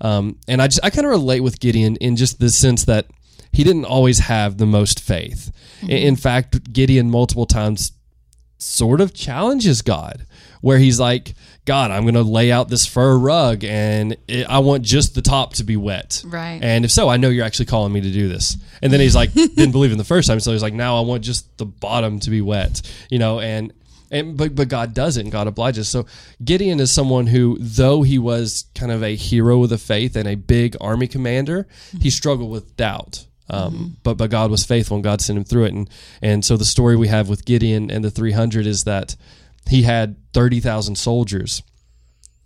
Um, 0.00 0.38
and 0.48 0.60
I 0.62 0.66
just 0.68 0.80
I 0.82 0.90
kind 0.90 1.04
of 1.06 1.10
relate 1.10 1.40
with 1.40 1.60
Gideon 1.60 1.96
in 1.96 2.16
just 2.16 2.40
the 2.40 2.48
sense 2.50 2.84
that 2.86 3.06
he 3.52 3.62
didn't 3.64 3.84
always 3.84 4.18
have 4.20 4.56
the 4.58 4.66
most 4.66 4.98
faith. 5.00 5.52
In- 5.82 5.90
In 5.90 6.16
fact, 6.16 6.72
Gideon 6.72 7.10
multiple 7.10 7.46
times 7.46 7.92
sort 8.58 9.00
of 9.00 9.14
challenges 9.14 9.82
God, 9.82 10.26
where 10.60 10.78
he's 10.78 10.98
like, 10.98 11.34
God, 11.64 11.90
I'm 11.90 12.02
going 12.02 12.14
to 12.14 12.22
lay 12.22 12.52
out 12.52 12.68
this 12.68 12.86
fur 12.86 13.16
rug 13.16 13.64
and 13.64 14.16
it, 14.28 14.46
I 14.48 14.58
want 14.58 14.82
just 14.82 15.14
the 15.14 15.22
top 15.22 15.54
to 15.54 15.64
be 15.64 15.76
wet. 15.76 16.22
Right. 16.26 16.60
And 16.62 16.84
if 16.84 16.90
so, 16.90 17.08
I 17.08 17.16
know 17.16 17.30
you're 17.30 17.44
actually 17.44 17.66
calling 17.66 17.92
me 17.92 18.00
to 18.02 18.10
do 18.10 18.28
this. 18.28 18.56
And 18.82 18.92
then 18.92 19.00
he's 19.00 19.14
like, 19.14 19.32
didn't 19.34 19.72
believe 19.72 19.92
in 19.92 19.98
the 19.98 20.04
first 20.04 20.28
time. 20.28 20.40
So 20.40 20.52
he's 20.52 20.62
like, 20.62 20.74
now 20.74 20.98
I 20.98 21.00
want 21.00 21.24
just 21.24 21.56
the 21.58 21.66
bottom 21.66 22.18
to 22.20 22.30
be 22.30 22.40
wet, 22.40 22.82
you 23.10 23.18
know, 23.18 23.40
and, 23.40 23.72
and 24.10 24.36
but, 24.36 24.54
but 24.54 24.68
God 24.68 24.94
does 24.94 25.16
it 25.16 25.22
and 25.22 25.32
God 25.32 25.46
obliges. 25.46 25.88
So 25.88 26.06
Gideon 26.44 26.80
is 26.80 26.92
someone 26.92 27.28
who, 27.28 27.56
though 27.60 28.02
he 28.02 28.18
was 28.18 28.66
kind 28.74 28.92
of 28.92 29.02
a 29.02 29.16
hero 29.16 29.62
of 29.62 29.70
the 29.70 29.78
faith 29.78 30.16
and 30.16 30.28
a 30.28 30.34
big 30.34 30.76
army 30.80 31.06
commander, 31.06 31.66
he 31.92 31.98
mm-hmm. 31.98 32.08
struggled 32.08 32.50
with 32.50 32.76
doubt. 32.76 33.26
Um, 33.50 33.96
but 34.02 34.16
but 34.16 34.30
God 34.30 34.50
was 34.50 34.64
faithful 34.64 34.96
and 34.96 35.04
God 35.04 35.20
sent 35.20 35.36
him 35.38 35.44
through 35.44 35.64
it. 35.64 35.74
And 35.74 35.90
and 36.22 36.44
so 36.44 36.56
the 36.56 36.64
story 36.64 36.96
we 36.96 37.08
have 37.08 37.28
with 37.28 37.44
Gideon 37.44 37.90
and 37.90 38.04
the 38.04 38.10
300 38.10 38.66
is 38.66 38.84
that 38.84 39.16
he 39.68 39.82
had 39.82 40.16
30,000 40.32 40.96
soldiers 40.96 41.62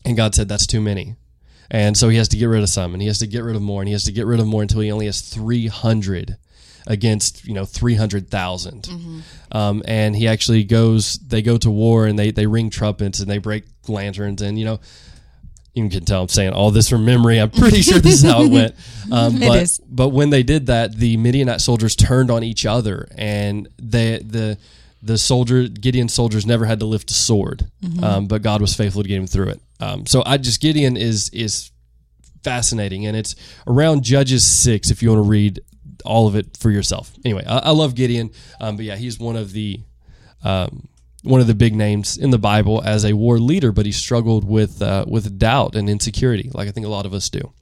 and 0.05 0.17
God 0.17 0.35
said 0.35 0.49
that's 0.49 0.67
too 0.67 0.81
many. 0.81 1.17
And 1.71 1.97
so 1.97 2.09
he 2.09 2.17
has 2.17 2.29
to 2.29 2.37
get 2.37 2.47
rid 2.47 2.62
of 2.62 2.69
some 2.69 2.95
and 2.95 3.03
he 3.03 3.09
has 3.09 3.19
to 3.19 3.27
get 3.27 3.45
rid 3.45 3.55
of 3.55 3.62
more 3.62 3.83
and 3.83 3.89
he 3.89 3.93
has 3.93 4.05
to 4.05 4.12
get 4.12 4.27
rid 4.27 4.41
of 4.41 4.47
more 4.47 4.62
until 4.62 4.81
he 4.81 4.91
only 4.91 5.06
has 5.06 5.21
300 5.21 6.37
against 6.87 7.45
you 7.45 7.52
know 7.52 7.67
300,000 7.67 8.88
um, 9.52 9.83
and 9.87 10.17
he 10.17 10.26
actually 10.26 10.64
goes 10.64 11.19
they 11.19 11.43
go 11.43 11.59
to 11.59 11.71
war 11.71 12.07
and 12.07 12.19
they 12.19 12.31
they 12.31 12.47
ring 12.47 12.71
trumpets 12.71 13.21
and 13.21 13.31
they 13.31 13.37
break 13.37 13.64
lanterns 13.88 14.40
and 14.40 14.59
you 14.59 14.64
know 14.64 14.81
you 15.75 15.88
can 15.88 16.04
tell 16.04 16.22
I'm 16.22 16.28
saying 16.28 16.52
all 16.52 16.70
this 16.70 16.88
from 16.88 17.04
memory. 17.04 17.38
I'm 17.38 17.50
pretty 17.50 17.82
sure 17.82 17.98
this 17.98 18.22
is 18.25 18.30
how 18.30 18.42
it 18.42 18.50
went. 18.50 18.75
Um, 19.10 19.37
It 19.42 19.48
but, 19.48 19.62
is. 19.62 19.78
but 19.88 20.08
when 20.10 20.28
they 20.28 20.42
did 20.42 20.66
that, 20.66 20.94
the 20.94 21.16
Midianite 21.16 21.62
soldiers 21.62 21.96
turned 21.96 22.30
on 22.30 22.42
each 22.44 22.66
other, 22.66 23.08
and 23.16 23.66
they, 23.78 24.18
the 24.18 24.58
the 25.02 25.16
soldier 25.16 25.66
Gideon's 25.68 26.12
soldiers 26.12 26.44
never 26.44 26.66
had 26.66 26.80
to 26.80 26.87
lift 26.87 27.10
a 27.10 27.14
sword, 27.14 27.64
um, 28.02 28.26
but 28.26 28.42
God 28.42 28.60
was 28.60 28.75
faithful 28.75 29.02
to 29.02 29.08
get 29.08 29.16
him 29.16 29.26
through 29.26 29.48
it. 29.48 29.60
Um, 29.80 30.04
so 30.04 30.22
I 30.26 30.37
just 30.37 30.60
Gideon 30.60 30.98
is 30.98 31.30
is 31.30 31.70
fascinating, 32.42 33.06
and 33.06 33.16
it's 33.16 33.34
around 33.66 34.02
Judges 34.04 34.44
six 34.44 34.90
if 34.90 35.02
you 35.02 35.08
want 35.10 35.25
to 35.25 35.28
read 35.30 35.60
all 36.04 36.26
of 36.28 36.37
it 36.37 36.56
for 36.58 36.70
yourself. 36.70 37.12
Anyway, 37.25 37.44
I, 37.46 37.58
I 37.58 37.70
love 37.70 37.94
Gideon, 37.94 38.30
um, 38.60 38.76
but 38.76 38.84
yeah, 38.84 38.96
he's 38.96 39.18
one 39.18 39.37
of 39.37 39.52
the 39.52 39.80
um, 40.44 40.87
one 41.28 41.40
of 41.40 41.47
the 41.47 41.54
big 41.54 41.75
names 41.75 42.16
in 42.16 42.30
the 42.30 42.38
Bible 42.38 42.82
as 42.85 43.04
a 43.04 43.12
war 43.12 43.38
leader, 43.38 43.70
but 43.70 43.87
he 43.87 43.92
struggled 43.92 44.44
with 44.44 44.80
uh, 44.80 45.04
with 45.06 45.38
doubt 45.38 45.75
and 45.75 45.88
insecurity, 45.88 46.50
like 46.54 46.68
I 46.68 46.70
think 46.70 46.87
a 46.87 46.90
lot 46.90 47.06
of 47.06 47.12
us 47.12 47.28
do. 47.28 47.52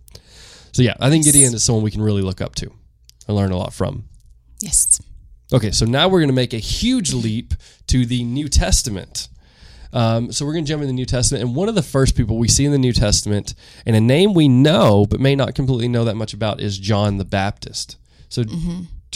So 0.73 0.83
yeah, 0.83 0.95
I 1.01 1.11
think 1.11 1.25
Gideon 1.25 1.55
is 1.55 1.65
someone 1.65 1.83
we 1.83 1.91
can 1.91 2.03
really 2.03 2.23
look 2.23 2.41
up 2.41 2.55
to 2.57 2.71
and 3.27 3.37
learn 3.37 3.51
a 3.51 3.57
lot 3.57 3.73
from. 3.73 4.05
Yes. 4.61 5.01
Okay, 5.53 5.71
so 5.71 5.87
now 5.87 6.09
we're 6.09 6.21
going 6.21 6.29
to 6.29 6.35
make 6.35 6.53
a 6.53 6.59
huge 6.59 7.13
leap 7.13 7.55
to 7.87 8.05
the 8.05 8.25
New 8.25 8.49
Testament. 8.49 9.29
Um, 9.93 10.33
so 10.33 10.45
we're 10.45 10.53
going 10.53 10.65
to 10.65 10.69
jump 10.69 10.83
in 10.83 10.89
the 10.89 10.95
New 10.95 11.07
Testament, 11.07 11.43
and 11.43 11.55
one 11.55 11.69
of 11.69 11.75
the 11.75 11.83
first 11.83 12.17
people 12.17 12.37
we 12.39 12.49
see 12.49 12.65
in 12.65 12.73
the 12.73 12.79
New 12.79 12.93
Testament, 12.93 13.55
and 13.87 13.97
a 13.97 14.01
name 14.01 14.35
we 14.35 14.49
know 14.49 15.07
but 15.09 15.21
may 15.21 15.35
not 15.35 15.55
completely 15.55 15.89
know 15.89 16.05
that 16.05 16.17
much 16.17 16.35
about, 16.35 16.61
is 16.61 16.79
John 16.79 17.17
the 17.17 17.25
Baptist. 17.25 17.97
So, 18.29 18.43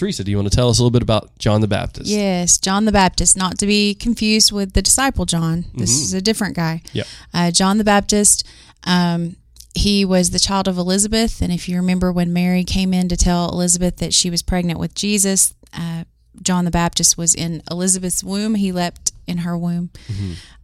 Teresa, 0.01 0.25
do 0.25 0.31
you 0.31 0.39
want 0.39 0.51
to 0.51 0.57
tell 0.57 0.71
us 0.71 0.79
a 0.79 0.83
little 0.83 0.91
bit 0.91 1.03
about 1.03 1.37
John 1.39 1.61
the 1.61 1.69
Baptist? 1.69 2.09
Yes, 2.09 2.57
John 2.57 2.87
the 2.87 2.93
Baptist, 2.93 3.37
not 3.37 3.59
to 3.59 3.67
be 3.67 3.95
confused 3.95 4.51
with 4.51 4.73
the 4.73 4.81
disciple 4.81 5.27
John. 5.27 5.67
This 5.75 5.91
is 5.91 6.15
a 6.15 6.23
different 6.23 6.57
guy. 6.57 6.81
Yep. 6.95 7.07
Uh, 7.35 7.51
John 7.51 7.77
the 7.77 7.85
Baptist, 7.85 8.49
um, 8.85 9.37
he 9.75 10.07
was 10.07 10.31
the 10.31 10.39
child 10.39 10.69
of 10.69 10.79
Elizabeth. 10.79 11.43
And 11.43 11.53
if 11.53 11.69
you 11.69 11.77
remember 11.77 12.11
when 12.11 12.33
Mary 12.33 12.65
came 12.65 12.95
in 12.95 13.11
to 13.11 13.17
tell 13.17 13.51
Elizabeth 13.51 13.99
that 13.99 14.15
she 14.15 14.31
was 14.31 14.41
pregnant 14.41 14.81
with 14.81 14.95
Jesus, 14.95 15.53
uh, 15.75 16.05
John 16.41 16.65
the 16.65 16.71
Baptist 16.71 17.19
was 17.19 17.35
in 17.35 17.63
Elizabeth's 17.71 18.25
womb. 18.25 18.55
He 18.55 18.73
leapt 18.73 19.13
in 19.27 19.39
her 19.39 19.55
womb. 19.59 19.91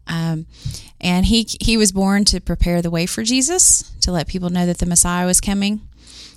Um, 0.06 0.46
and 0.98 1.26
he 1.26 1.46
he 1.60 1.76
was 1.76 1.92
born 1.92 2.24
to 2.26 2.40
prepare 2.40 2.80
the 2.80 2.90
way 2.90 3.04
for 3.04 3.22
Jesus, 3.22 3.92
to 4.00 4.12
let 4.12 4.28
people 4.28 4.48
know 4.48 4.64
that 4.64 4.78
the 4.78 4.86
Messiah 4.86 5.26
was 5.26 5.42
coming. 5.42 5.85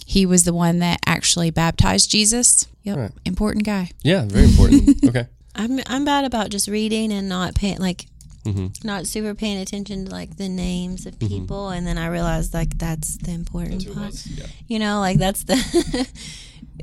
He 0.09 0.25
was 0.25 0.43
the 0.43 0.53
one 0.55 0.79
that 0.79 0.99
actually 1.05 1.51
baptized 1.51 2.09
Jesus. 2.09 2.65
Yep, 2.81 2.97
Right. 2.97 3.11
important 3.25 3.63
guy. 3.63 3.91
Yeah, 4.01 4.25
very 4.25 4.45
important. 4.45 5.03
okay. 5.07 5.27
I'm 5.53 5.79
I'm 5.85 6.03
bad 6.03 6.25
about 6.25 6.49
just 6.49 6.67
reading 6.67 7.11
and 7.13 7.29
not 7.29 7.53
paying 7.53 7.77
like 7.77 8.07
Mm-hmm. 8.45 8.67
not 8.87 9.05
super 9.05 9.35
paying 9.35 9.57
attention 9.59 10.05
to 10.05 10.11
like 10.11 10.37
the 10.37 10.47
names 10.49 11.05
of 11.05 11.19
people, 11.19 11.69
and 11.69 11.85
then 11.85 11.97
I 11.99 12.07
realized 12.07 12.53
like 12.55 12.75
that's 12.77 13.17
the 13.17 13.31
important 13.31 13.85
part. 13.93 14.15
Yeah. 14.25 14.45
You 14.67 14.79
know, 14.79 14.99
like 14.99 15.19
that's 15.19 15.43
the. 15.43 15.57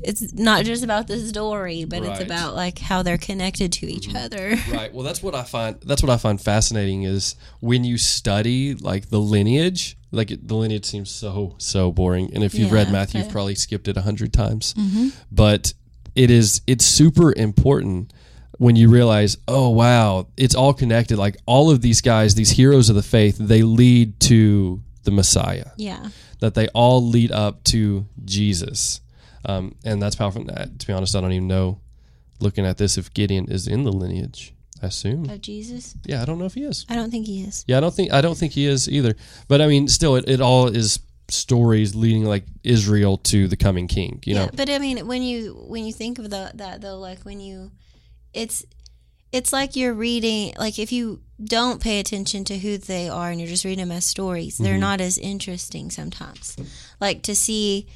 it's 0.03 0.33
not 0.33 0.65
just 0.65 0.83
about 0.83 1.07
the 1.07 1.17
story, 1.19 1.85
but 1.85 2.03
it's 2.03 2.19
about 2.19 2.55
like 2.55 2.79
how 2.79 3.03
they're 3.03 3.17
connected 3.17 3.71
to 3.73 3.91
each 3.91 4.07
mm-hmm. 4.07 4.17
other. 4.17 4.55
Right. 4.77 4.93
Well, 4.93 5.03
that's 5.03 5.23
what 5.23 5.33
I 5.33 5.43
find. 5.43 5.79
That's 5.81 6.03
what 6.03 6.09
I 6.09 6.17
find 6.17 6.39
fascinating 6.39 7.03
is 7.03 7.35
when 7.61 7.83
you 7.83 7.97
study 7.97 8.75
like 8.75 9.09
the 9.09 9.19
lineage. 9.19 9.97
Like 10.11 10.29
it, 10.31 10.47
the 10.47 10.55
lineage 10.55 10.85
seems 10.85 11.09
so 11.09 11.55
so 11.57 11.91
boring, 11.91 12.31
and 12.33 12.43
if 12.43 12.53
you've 12.53 12.71
read 12.71 12.87
Yeah, 12.87 12.93
Matthew, 12.93 13.21
you've 13.21 13.31
probably 13.31 13.55
skipped 13.55 13.87
it 13.87 13.97
a 13.97 14.01
hundred 14.01 14.33
times. 14.33 14.73
Mm-hmm. 14.73 15.09
But 15.31 15.73
it 16.15 16.29
is 16.29 16.61
it's 16.67 16.85
super 16.85 17.33
important 17.33 18.13
when 18.57 18.75
you 18.75 18.89
realize, 18.89 19.37
oh 19.47 19.69
wow, 19.69 20.27
it's 20.35 20.55
all 20.55 20.73
connected. 20.73 21.17
Like 21.17 21.37
all 21.45 21.69
of 21.69 21.81
these 21.81 22.01
guys, 22.01 22.35
these 22.35 22.51
heroes 22.51 22.89
of 22.89 22.95
the 22.95 23.03
faith, 23.03 23.37
they 23.37 23.63
lead 23.63 24.19
to 24.21 24.81
the 25.03 25.11
Messiah. 25.11 25.71
Yeah. 25.77 26.09
That 26.39 26.53
they 26.53 26.67
all 26.69 27.03
lead 27.03 27.31
up 27.31 27.63
to 27.65 28.05
Jesus, 28.25 29.01
um, 29.47 29.75
and 29.83 30.01
that's 30.01 30.15
powerful. 30.15 30.45
Uh, 30.49 30.65
To 30.77 30.87
be 30.87 30.93
honest, 30.93 31.15
I 31.15 31.21
don't 31.21 31.31
even 31.31 31.47
know. 31.47 31.79
Looking 32.39 32.67
at 32.67 32.77
this, 32.77 32.99
if 32.99 33.11
Gideon 33.13 33.49
is 33.49 33.67
in 33.67 33.83
the 33.83 33.91
lineage, 33.91 34.53
I 34.83 34.87
assume. 34.87 35.27
Of 35.27 35.41
Jesus? 35.41 35.95
Yeah, 36.05 36.21
I 36.21 36.25
don't 36.25 36.37
know 36.37 36.45
if 36.45 36.53
he 36.53 36.63
is. 36.63 36.85
I 36.87 36.93
don't 36.93 37.09
think 37.09 37.25
he 37.25 37.41
is. 37.41 37.65
Yeah, 37.67 37.77
I 37.77 37.79
don't 37.79 37.93
think 37.93 38.13
I 38.13 38.21
don't 38.21 38.37
think 38.37 38.53
he 38.53 38.67
is 38.67 38.87
either. 38.87 39.15
But 39.47 39.59
I 39.61 39.67
mean, 39.67 39.87
still, 39.87 40.15
it, 40.17 40.29
it 40.29 40.39
all 40.39 40.67
is 40.67 40.99
stories 41.29 41.95
leading 41.95 42.25
like 42.25 42.45
Israel 42.63 43.17
to 43.17 43.47
the 43.47 43.57
coming 43.57 43.87
king. 43.87 44.21
You 44.23 44.35
yeah, 44.35 44.45
know, 44.45 44.51
but 44.53 44.69
I 44.69 44.77
mean, 44.77 45.07
when 45.07 45.23
you 45.23 45.65
when 45.67 45.83
you 45.85 45.93
think 45.93 46.19
of 46.19 46.29
the, 46.29 46.51
that 46.53 46.81
though, 46.81 46.99
like 46.99 47.23
when 47.23 47.39
you, 47.39 47.71
it's 48.33 48.63
it's 49.31 49.51
like 49.51 49.75
you're 49.75 49.95
reading. 49.95 50.53
Like 50.59 50.77
if 50.77 50.91
you 50.91 51.21
don't 51.43 51.81
pay 51.81 51.99
attention 51.99 52.43
to 52.45 52.59
who 52.59 52.77
they 52.77 53.09
are 53.09 53.31
and 53.31 53.39
you're 53.39 53.49
just 53.49 53.65
reading 53.65 53.87
them 53.87 53.97
as 53.97 54.05
stories, 54.05 54.59
they're 54.59 54.77
not 54.77 55.01
as 55.01 55.17
interesting 55.17 55.89
sometimes. 55.89 56.55
Like 57.01 57.23
to 57.23 57.35
see. 57.35 57.87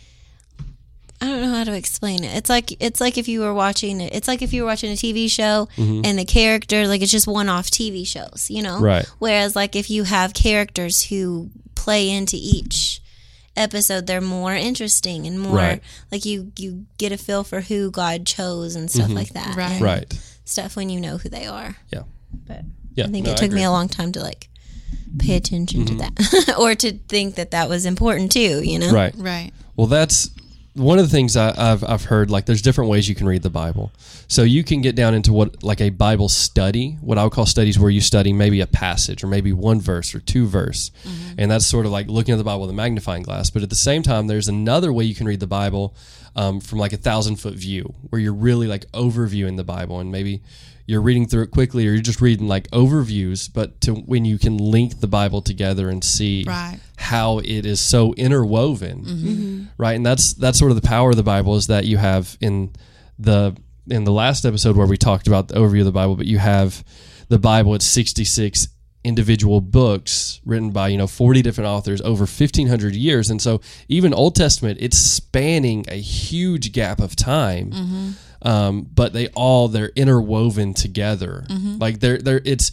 I 1.22 1.28
don't 1.28 1.42
know 1.42 1.54
how 1.54 1.64
to 1.66 1.74
explain 1.74 2.24
it. 2.24 2.36
It's 2.36 2.50
like 2.50 2.82
it's 2.82 3.00
like 3.00 3.20
if 3.20 3.28
you 3.28 3.42
were 3.42 3.54
watching 3.54 4.02
it. 4.02 4.14
It's 4.16 4.28
like 4.28 4.42
if 4.42 4.54
you 4.54 4.64
were 4.64 4.68
watching 4.68 4.92
a 4.92 4.96
TV 4.96 5.30
show 5.30 5.70
mm-hmm. 5.78 6.02
and 6.04 6.18
the 6.18 6.26
character 6.26 6.88
like 6.88 7.04
it's 7.04 7.12
just 7.12 7.28
one-off 7.28 7.70
TV 7.70 8.08
shows, 8.08 8.48
you 8.50 8.64
know. 8.64 8.80
Right. 8.80 9.06
Whereas 9.20 9.56
like 9.56 9.76
if 9.76 9.92
you 9.92 10.04
have 10.04 10.34
characters 10.34 11.04
who 11.04 11.52
play 11.76 12.10
into 12.10 12.38
each 12.40 13.02
episode, 13.56 14.08
they're 14.08 14.20
more 14.20 14.56
interesting 14.56 15.28
and 15.28 15.40
more 15.40 15.58
Right. 15.58 15.82
like 16.12 16.26
you 16.26 16.52
you 16.58 16.88
get 16.98 17.12
a 17.12 17.18
feel 17.18 17.44
for 17.44 17.62
who 17.62 17.92
God 17.92 18.26
chose 18.26 18.76
and 18.76 18.90
stuff 18.90 19.06
mm-hmm. 19.06 19.16
like 19.16 19.30
that. 19.34 19.56
Right. 19.56 19.80
right? 19.80 20.38
Stuff 20.44 20.76
when 20.76 20.90
you 20.90 21.00
know 21.00 21.18
who 21.18 21.30
they 21.30 21.46
are. 21.46 21.78
Yeah, 21.94 22.04
But 22.48 22.62
yeah. 22.96 23.06
I 23.06 23.08
think 23.10 23.28
no, 23.28 23.34
it 23.34 23.38
took 23.38 23.52
me 23.52 23.64
a 23.64 23.70
long 23.70 23.90
time 23.90 24.12
to 24.14 24.22
like 24.22 24.50
pay 25.20 25.36
attention 25.36 25.86
to 25.86 25.94
mm-hmm. 25.94 26.46
that 26.46 26.56
or 26.60 26.74
to 26.74 26.94
think 26.94 27.36
that 27.36 27.52
that 27.52 27.70
was 27.70 27.86
important 27.86 28.32
too. 28.32 28.64
You 28.64 28.80
know. 28.80 28.92
Right. 28.92 29.14
Right. 29.16 29.52
Well, 29.76 29.86
that's 29.88 30.32
one 30.74 31.00
of 31.00 31.06
the 31.06 31.12
things 31.12 31.36
I, 31.36 31.54
I've 31.58 31.84
I've 31.84 32.06
heard. 32.06 32.30
Like, 32.30 32.46
there's 32.46 32.62
different 32.62 32.90
ways 32.90 33.10
you 33.10 33.16
can 33.16 33.28
read 33.28 33.44
the 33.44 33.50
Bible. 33.50 33.92
So 34.28 34.44
you 34.44 34.64
can 34.64 34.82
get 34.82 34.96
down 34.96 35.14
into 35.14 35.34
what 35.34 35.64
like 35.64 35.82
a 35.82 35.90
Bible 35.90 36.30
study, 36.30 36.98
what 37.02 37.18
I 37.18 37.24
would 37.24 37.34
call 37.34 37.46
studies, 37.46 37.78
where 37.78 37.90
you 37.90 38.02
study 38.02 38.32
maybe 38.32 38.62
a 38.62 38.68
passage 38.68 39.24
or 39.24 39.28
maybe 39.28 39.52
one 39.52 39.82
verse 39.82 40.16
or 40.16 40.20
two 40.20 40.48
verse, 40.48 40.92
and 41.38 41.52
that's 41.52 41.68
sort 41.68 41.86
of 41.86 41.92
like 41.92 42.08
looking 42.08 42.34
at 42.34 42.38
the 42.38 42.44
Bible 42.44 42.62
with 42.62 42.70
a 42.70 42.74
magnifying 42.74 43.24
glass. 43.24 43.50
But 43.50 43.64
at 43.64 43.70
the 43.70 43.76
same 43.76 44.04
time, 44.04 44.28
there's 44.28 44.48
another 44.48 44.94
way 44.94 45.04
you 45.04 45.16
can 45.16 45.28
read 45.28 45.42
the 45.42 45.48
Bible 45.48 45.94
um, 46.36 46.62
from 46.62 46.80
like 46.80 46.94
a 46.94 46.98
thousand 46.98 47.36
foot 47.38 47.56
view, 47.56 47.94
where 48.10 48.22
you're 48.22 48.34
really 48.34 48.68
like 48.68 48.90
overviewing 48.92 49.58
the 49.58 49.66
Bible, 49.66 50.00
and 50.00 50.12
maybe 50.12 50.42
you're 50.92 51.02
reading 51.02 51.26
through 51.26 51.44
it 51.44 51.52
quickly, 51.52 51.88
or 51.88 51.92
you're 51.92 52.02
just 52.02 52.20
reading 52.20 52.48
like 52.48 52.70
overviews. 52.72 53.50
But 53.52 53.80
to 53.82 53.94
when 53.94 54.26
you 54.26 54.38
can 54.38 54.58
link 54.58 55.00
the 55.00 55.08
Bible 55.08 55.42
together 55.42 55.90
and 55.90 56.04
see 56.04 56.44
Right. 56.46 56.80
how 56.98 57.40
it 57.40 57.66
is 57.66 57.80
so 57.80 58.14
interwoven 58.14 59.06
mm-hmm. 59.06 59.28
Mm-hmm. 59.28 59.64
right 59.78 59.96
and 59.96 60.06
that's 60.06 60.34
that's 60.34 60.60
sort 60.60 60.72
of 60.72 60.80
the 60.82 60.88
power 60.88 61.10
of 61.12 61.16
the 61.16 61.24
bible 61.24 61.56
is 61.56 61.68
that 61.68 61.86
you 61.86 61.98
have 61.98 62.38
in 62.42 62.72
the 63.18 63.56
in 63.90 64.04
the 64.04 64.12
last 64.12 64.46
episode 64.46 64.76
where 64.78 64.86
we 64.88 64.98
talked 64.98 65.28
about 65.28 65.48
the 65.48 65.56
overview 65.56 65.80
of 65.80 65.86
the 65.86 65.92
bible 65.92 66.16
but 66.16 66.28
you 66.28 66.38
have 66.38 66.84
the 67.30 67.40
bible 67.40 67.74
it's 67.74 67.86
66 67.86 68.68
individual 69.04 69.62
books 69.62 70.40
written 70.46 70.70
by 70.72 70.90
you 70.90 70.98
know 70.98 71.08
40 71.08 71.42
different 71.42 71.68
authors 71.68 72.02
over 72.02 72.22
1500 72.22 72.96
years 72.96 73.30
and 73.32 73.42
so 73.42 73.62
even 73.88 74.14
old 74.14 74.36
testament 74.36 74.78
it's 74.80 74.98
spanning 74.98 75.86
a 75.88 75.96
huge 75.96 76.72
gap 76.72 77.00
of 77.00 77.16
time 77.16 77.72
mm-hmm. 77.72 78.10
Um, 78.44 78.82
but 78.94 79.14
they 79.14 79.28
all 79.30 79.68
they're 79.68 79.92
interwoven 79.96 80.74
together 80.74 81.46
like 81.80 82.00
they're 82.00 82.18
they're 82.18 82.42
it's 82.46 82.72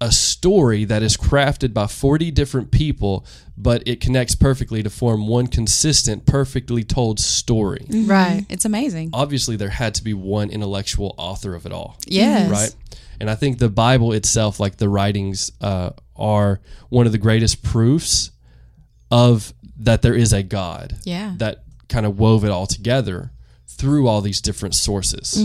a 0.00 0.10
story 0.10 0.84
that 0.84 1.00
is 1.00 1.16
crafted 1.16 1.72
by 1.72 1.86
40 1.86 2.32
different 2.32 2.72
people, 2.72 3.24
but 3.56 3.86
it 3.86 4.00
connects 4.00 4.34
perfectly 4.34 4.82
to 4.82 4.90
form 4.90 5.28
one 5.28 5.46
consistent, 5.46 6.26
perfectly 6.26 6.82
told 6.82 7.20
story. 7.20 7.86
Right. 7.88 8.44
It's 8.48 8.64
amazing. 8.64 9.10
Obviously, 9.12 9.54
there 9.54 9.68
had 9.68 9.94
to 9.94 10.02
be 10.02 10.12
one 10.12 10.50
intellectual 10.50 11.14
author 11.18 11.54
of 11.54 11.66
it 11.66 11.72
all, 11.72 11.98
Yes. 12.08 12.50
right? 12.50 12.74
And 13.20 13.30
I 13.30 13.36
think 13.36 13.58
the 13.58 13.68
Bible 13.68 14.12
itself, 14.12 14.58
like 14.58 14.78
the 14.78 14.88
writings, 14.88 15.52
uh, 15.60 15.90
are 16.16 16.60
one 16.88 17.06
of 17.06 17.12
the 17.12 17.18
greatest 17.18 17.62
proofs 17.62 18.32
of 19.10 19.52
that 19.78 20.02
there 20.02 20.14
is 20.14 20.32
a 20.32 20.42
God 20.42 20.96
Yeah. 21.04 21.34
that 21.38 21.62
kind 21.88 22.06
of 22.06 22.18
wove 22.18 22.44
it 22.44 22.50
all 22.50 22.66
together 22.66 23.30
through 23.76 24.08
all 24.08 24.20
these 24.20 24.40
different 24.40 24.74
sources. 24.74 25.44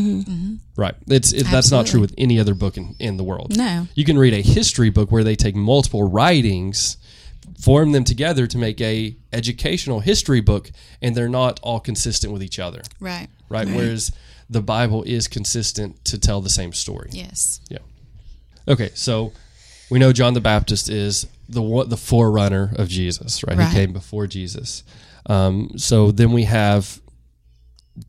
Right. 0.76 0.96
It's 1.08 1.34
it, 1.34 1.48
that's 1.48 1.72
not 1.72 1.88
true 1.88 2.00
with 2.02 2.14
any 2.18 2.40
other 2.40 2.54
book 2.54 2.78
in, 2.78 2.96
in 3.00 3.18
the 3.18 3.24
world. 3.24 3.58
No. 3.58 3.88
You 3.96 4.06
can 4.06 4.18
read 4.18 4.34
a 4.34 4.42
history 4.42 4.90
book 4.90 5.12
where 5.12 5.24
they 5.24 5.36
take 5.36 5.56
multiple 5.56 6.10
writings, 6.10 6.98
form 7.60 7.92
them 7.92 8.04
together 8.04 8.48
to 8.48 8.58
make 8.58 8.80
a 8.82 9.16
educational 9.34 10.00
history 10.02 10.42
book, 10.42 10.72
and 11.02 11.16
they're 11.16 11.30
not 11.30 11.60
all 11.64 11.80
consistent 11.80 12.34
with 12.34 12.44
each 12.44 12.60
other. 12.60 12.82
Right. 13.00 13.28
Right. 13.50 13.68
Whereas 13.68 14.12
the 14.50 14.62
Bible 14.62 15.04
is 15.04 15.28
consistent 15.28 16.04
to 16.06 16.20
tell 16.20 16.42
the 16.42 16.50
same 16.50 16.74
story. 16.74 17.10
Yes. 17.12 17.60
Yeah. 17.70 17.80
Okay, 18.68 18.92
so 18.94 19.32
we 19.90 20.00
know 20.00 20.12
John 20.12 20.34
the 20.34 20.42
Baptist 20.42 20.90
is 20.90 21.28
the 21.50 21.86
the 21.88 21.98
forerunner 21.98 22.74
of 22.76 22.90
Jesus, 22.90 23.44
right? 23.44 23.58
Right. 23.58 23.70
He 23.70 23.74
came 23.74 23.94
before 23.94 24.28
Jesus. 24.28 24.84
Um, 25.26 25.72
so 25.78 26.12
then 26.12 26.32
we 26.32 26.44
have 26.44 27.02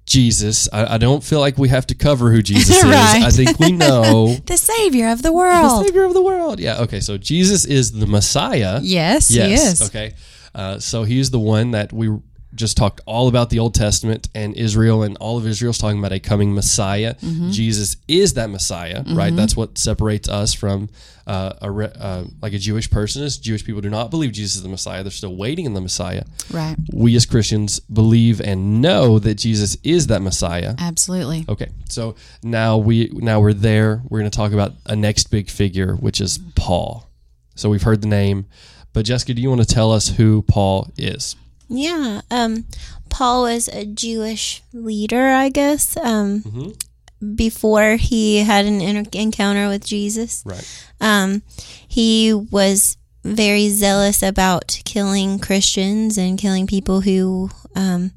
Jesus. 0.06 0.68
I, 0.72 0.94
I 0.94 0.98
don't 0.98 1.22
feel 1.22 1.40
like 1.40 1.58
we 1.58 1.68
have 1.68 1.86
to 1.88 1.94
cover 1.94 2.30
who 2.30 2.42
Jesus 2.42 2.82
Right. 2.82 3.18
is. 3.26 3.38
I 3.38 3.44
think 3.44 3.58
we 3.58 3.72
know 3.72 4.36
The 4.46 4.56
Savior 4.56 5.08
of 5.08 5.22
the 5.22 5.32
world. 5.32 5.82
the. 5.82 5.86
Savior 5.88 6.04
of 6.04 6.14
the 6.14 6.22
world. 6.22 6.60
Yeah. 6.60 6.80
Okay. 6.82 7.00
So 7.00 7.16
Jesus 7.18 7.64
is 7.64 7.92
the 7.92 8.06
Messiah. 8.06 8.80
Yes, 8.82 9.30
Yes. 9.30 9.48
he 9.48 9.54
is. 9.54 9.82
Okay. 9.88 10.14
Uh, 10.54 10.78
so 10.78 11.04
he's 11.04 11.30
the 11.30 11.38
one 11.38 11.72
that 11.72 11.92
we 11.92 12.08
just 12.54 12.76
talked 12.76 13.00
all 13.06 13.28
about 13.28 13.50
the 13.50 13.58
Old 13.58 13.74
Testament 13.74 14.28
and 14.34 14.54
Israel, 14.54 15.02
and 15.02 15.16
all 15.18 15.36
of 15.36 15.46
Israel's 15.46 15.78
talking 15.78 15.98
about 15.98 16.12
a 16.12 16.20
coming 16.20 16.54
Messiah. 16.54 17.14
Mm-hmm. 17.16 17.50
Jesus 17.50 17.96
is 18.08 18.34
that 18.34 18.50
Messiah, 18.50 19.04
right? 19.08 19.34
That's 19.34 19.56
what 19.56 19.78
separates 19.78 20.28
us 20.28 20.54
from 20.54 20.88
uh, 21.26 21.52
a 21.60 21.70
re- 21.70 21.92
uh, 21.94 22.24
like 22.40 22.54
a 22.54 22.58
Jewish 22.58 22.90
person. 22.90 23.22
Is 23.22 23.36
Jewish 23.36 23.64
people 23.64 23.80
do 23.80 23.90
not 23.90 24.10
believe 24.10 24.32
Jesus 24.32 24.56
is 24.56 24.62
the 24.62 24.68
Messiah; 24.68 25.02
they're 25.02 25.10
still 25.10 25.36
waiting 25.36 25.66
in 25.66 25.74
the 25.74 25.80
Messiah. 25.80 26.24
Right. 26.50 26.76
We 26.92 27.14
as 27.16 27.26
Christians 27.26 27.80
believe 27.80 28.40
and 28.40 28.80
know 28.80 29.18
that 29.18 29.34
Jesus 29.34 29.76
is 29.84 30.06
that 30.06 30.22
Messiah. 30.22 30.74
Absolutely. 30.78 31.44
Okay, 31.48 31.68
so 31.88 32.16
now 32.42 32.78
we 32.78 33.10
now 33.12 33.40
we're 33.40 33.52
there. 33.52 34.02
We're 34.08 34.20
going 34.20 34.30
to 34.30 34.36
talk 34.36 34.52
about 34.52 34.72
a 34.86 34.96
next 34.96 35.30
big 35.30 35.50
figure, 35.50 35.94
which 35.94 36.20
is 36.20 36.38
Paul. 36.54 37.08
So 37.56 37.68
we've 37.68 37.82
heard 37.82 38.00
the 38.00 38.08
name, 38.08 38.46
but 38.92 39.04
Jessica, 39.04 39.34
do 39.34 39.42
you 39.42 39.50
want 39.50 39.60
to 39.60 39.66
tell 39.66 39.92
us 39.92 40.08
who 40.08 40.42
Paul 40.42 40.90
is? 40.96 41.36
Yeah. 41.68 42.20
Um, 42.30 42.64
Paul 43.10 43.42
was 43.44 43.68
a 43.68 43.84
Jewish 43.84 44.62
leader, 44.72 45.28
I 45.28 45.48
guess. 45.48 45.96
Um, 45.96 46.42
Mm-hmm. 46.42 47.34
before 47.34 47.96
he 47.96 48.38
had 48.38 48.64
an 48.64 48.80
encounter 49.12 49.68
with 49.68 49.84
Jesus. 49.84 50.42
Right. 50.46 50.86
Um, 51.00 51.42
he 51.88 52.32
was 52.32 52.96
very 53.24 53.68
zealous 53.70 54.22
about 54.22 54.80
killing 54.84 55.38
Christians 55.40 56.16
and 56.16 56.38
killing 56.38 56.66
people 56.66 57.00
who 57.00 57.50
um, 57.74 58.12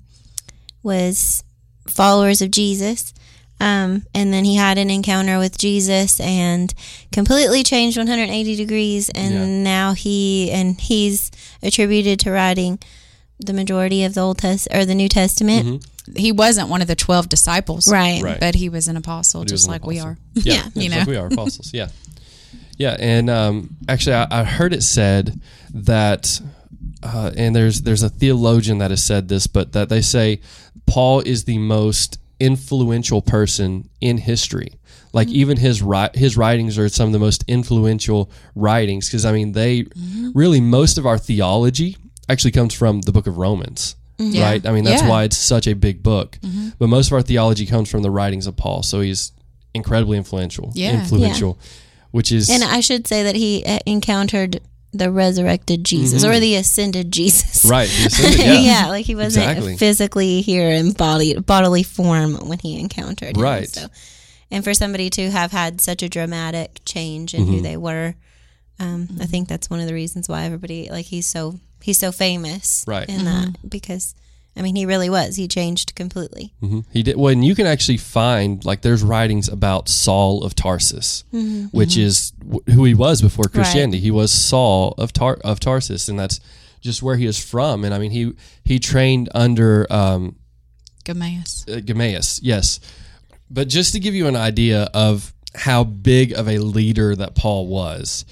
was 0.84 1.44
followers 1.88 2.42
of 2.42 2.52
Jesus. 2.52 3.14
Um, 3.60 4.04
and 4.16 4.34
then 4.34 4.44
he 4.46 4.56
had 4.56 4.78
an 4.78 4.90
encounter 4.90 5.38
with 5.38 5.58
Jesus 5.58 6.20
and 6.20 6.74
completely 7.12 7.64
changed 7.64 7.98
180 7.98 8.56
degrees. 8.56 9.10
And 9.10 9.34
Yeah. 9.34 9.46
now 9.64 9.94
he 9.94 10.50
and 10.52 10.80
he's 10.80 11.30
attributed 11.62 12.20
to 12.22 12.32
writing 12.32 12.80
the 13.46 13.54
majority 13.54 14.04
of 14.04 14.14
the 14.14 14.22
Old 14.22 14.38
Test 14.40 14.68
or 14.74 14.86
the 14.86 14.96
New 14.96 15.08
Testament. 15.10 15.86
he 16.16 16.32
wasn't 16.32 16.70
one 16.70 16.82
of 16.82 16.88
the 16.88 16.96
12 16.96 17.30
disciples. 17.30 17.92
Right. 17.92 18.22
Right. 18.22 18.40
But 18.40 18.56
he 18.56 18.70
was 18.70 18.88
an 18.88 18.98
apostle, 18.98 19.42
was 19.42 19.52
just 19.52 19.66
an 19.68 19.72
like 19.72 19.86
we 19.86 20.00
are. 20.00 20.18
Yeah, 20.34 20.54
Yeah. 20.54 20.64
just 20.64 20.76
You 20.76 20.90
like 20.90 21.00
know. 21.08 21.12
we 21.12 21.18
are 21.18 21.28
apostles. 21.28 21.72
Yeah, 21.74 21.88
yeah. 22.78 22.96
And 23.00 23.30
um, 23.30 23.76
actually, 23.88 24.16
I, 24.16 24.28
I 24.42 24.44
heard 24.44 24.74
it 24.74 24.84
said 24.84 25.40
that, 25.74 26.42
uh, 27.04 27.32
and 27.38 27.56
there's 27.56 27.82
there's 27.82 28.04
a 28.04 28.10
theologian 28.10 28.80
that 28.80 28.90
has 28.92 29.04
said 29.04 29.28
this, 29.28 29.48
but 29.48 29.74
that 29.74 29.90
they 29.90 30.02
say 30.02 30.42
Paul 30.86 31.22
is 31.22 31.44
the 31.46 31.58
most 31.58 32.18
influential 32.40 33.22
person 33.22 33.88
in 34.02 34.18
history. 34.18 34.74
Like 35.14 35.28
Mm-hmm. 35.28 35.36
even 35.38 35.58
his 35.58 35.82
ri- 35.82 36.10
his 36.14 36.38
writings 36.38 36.78
are 36.78 36.88
some 36.90 37.08
of 37.08 37.14
the 37.14 37.20
most 37.20 37.44
influential 37.48 38.32
writings 38.56 39.08
because 39.08 39.26
I 39.26 39.32
mean 39.34 39.52
they 39.52 39.84
Mm-hmm. 39.84 40.32
really 40.34 40.62
most 40.62 40.98
of 40.98 41.06
our 41.06 41.18
theology 41.18 41.98
actually 42.30 42.52
comes 42.52 42.74
from 42.74 43.02
the 43.02 43.12
book 43.12 43.28
of 43.28 43.38
Romans. 43.38 43.96
Yeah. 44.18 44.44
Right? 44.52 44.66
I 44.66 44.72
mean, 44.72 44.84
that's 44.84 45.02
Yeah. 45.02 45.10
why 45.10 45.24
it's 45.24 45.38
such 45.38 45.66
a 45.68 45.74
big 45.74 46.04
book. 46.04 46.38
But 46.78 46.88
most 46.88 47.08
of 47.08 47.14
our 47.14 47.22
theology 47.24 47.66
comes 47.66 47.90
from 47.90 48.04
the 48.04 48.12
writings 48.12 48.46
of 48.48 48.56
Paul. 48.56 48.84
So 48.84 49.02
he's 49.02 49.32
incredibly 49.74 50.18
influential. 50.18 50.72
Yeah. 50.76 51.00
Influential. 51.02 51.58
Which 52.12 52.32
is 52.32 52.50
And 52.50 52.64
I 52.64 52.82
should 52.82 53.08
say 53.08 53.24
that 53.24 53.36
he 53.36 53.64
uh, 53.66 53.80
encountered 53.86 54.60
the 54.94 55.10
resurrected 55.10 55.86
Jesus 55.86 56.24
or 56.26 56.38
the 56.40 56.56
ascended 56.56 57.12
Jesus. 57.12 57.64
right. 57.70 57.88
ascended, 57.90 58.40
Yeah. 58.46 58.54
yeah. 58.60 58.88
like 58.90 59.06
he 59.06 59.16
wasn't 59.16 59.48
Exactly. 59.50 59.78
physically 59.78 60.42
here 60.42 60.70
in 60.70 60.92
body 60.92 61.40
bodily 61.40 61.84
form 61.84 62.36
when 62.48 62.60
he 62.60 62.78
encountered 62.80 63.38
him. 63.38 63.42
Right. 63.44 63.70
So, 63.70 63.88
and 64.52 64.64
for 64.64 64.74
somebody 64.74 65.10
to 65.12 65.32
have 65.32 65.52
had 65.54 65.80
such 65.80 66.04
a 66.04 66.10
dramatic 66.10 66.82
change 66.86 67.34
in 67.34 67.44
Mm-hmm. 67.46 67.54
who 67.54 67.62
they 67.62 67.78
were, 67.78 68.16
um, 68.82 69.08
I 69.22 69.26
think 69.26 69.48
that's 69.48 69.70
one 69.70 69.80
of 69.80 69.88
the 69.88 69.94
reasons 69.94 70.28
why 70.28 70.44
everybody 70.44 70.90
like 70.90 71.06
he's 71.06 71.28
so 71.28 71.60
he's 71.82 71.98
so 72.00 72.12
famous. 72.12 72.84
Right. 72.88 73.08
In 73.08 73.26
that 73.26 73.70
because 73.70 74.16
I 74.58 74.62
mean 74.62 74.76
he 74.76 74.86
really 74.86 75.10
was. 75.10 75.36
He 75.38 75.48
changed 75.48 75.96
completely. 75.96 76.54
Mhm. 76.62 76.84
He 76.92 77.04
did. 77.04 77.16
Well, 77.16 77.32
and 77.32 77.46
you 77.46 77.56
can 77.56 77.66
actually 77.68 77.98
find 77.98 78.64
like 78.66 78.82
there's 78.82 79.04
writings 79.04 79.48
about 79.48 79.88
Saul 79.88 80.44
of 80.44 80.56
Tarsus, 80.56 81.24
which 81.72 81.96
is 81.98 82.34
wh- 82.52 82.70
who 82.72 82.84
he 82.86 82.94
was 82.94 83.22
before 83.22 83.46
Christianity. 83.46 84.00
He 84.00 84.12
was 84.12 84.32
Saul 84.32 84.94
of 84.98 85.14
Tar- 85.14 85.40
of 85.44 85.60
Tarsus, 85.60 86.10
and 86.10 86.20
that's 86.20 86.40
just 86.82 87.02
where 87.04 87.16
he 87.16 87.26
is 87.28 87.38
from. 87.40 87.86
And 87.86 87.94
I 87.94 88.00
mean, 88.00 88.12
he 88.12 88.34
he 88.66 88.80
trained 88.80 89.30
under 89.36 89.86
um, 89.94 90.36
Gamaeus. 91.06 91.66
uh, 91.70 91.80
Gamaliel, 91.80 92.22
yes. 92.42 92.80
But 93.50 93.68
just 93.68 93.94
to 93.94 94.00
give 94.00 94.16
you 94.16 94.28
an 94.28 94.36
idea 94.36 94.90
of 94.94 95.34
how 95.56 95.84
big 95.84 96.32
of 96.34 96.48
a 96.48 96.58
leader 96.60 97.16
that 97.16 97.36
Paul 97.36 97.68
was, 97.68 98.26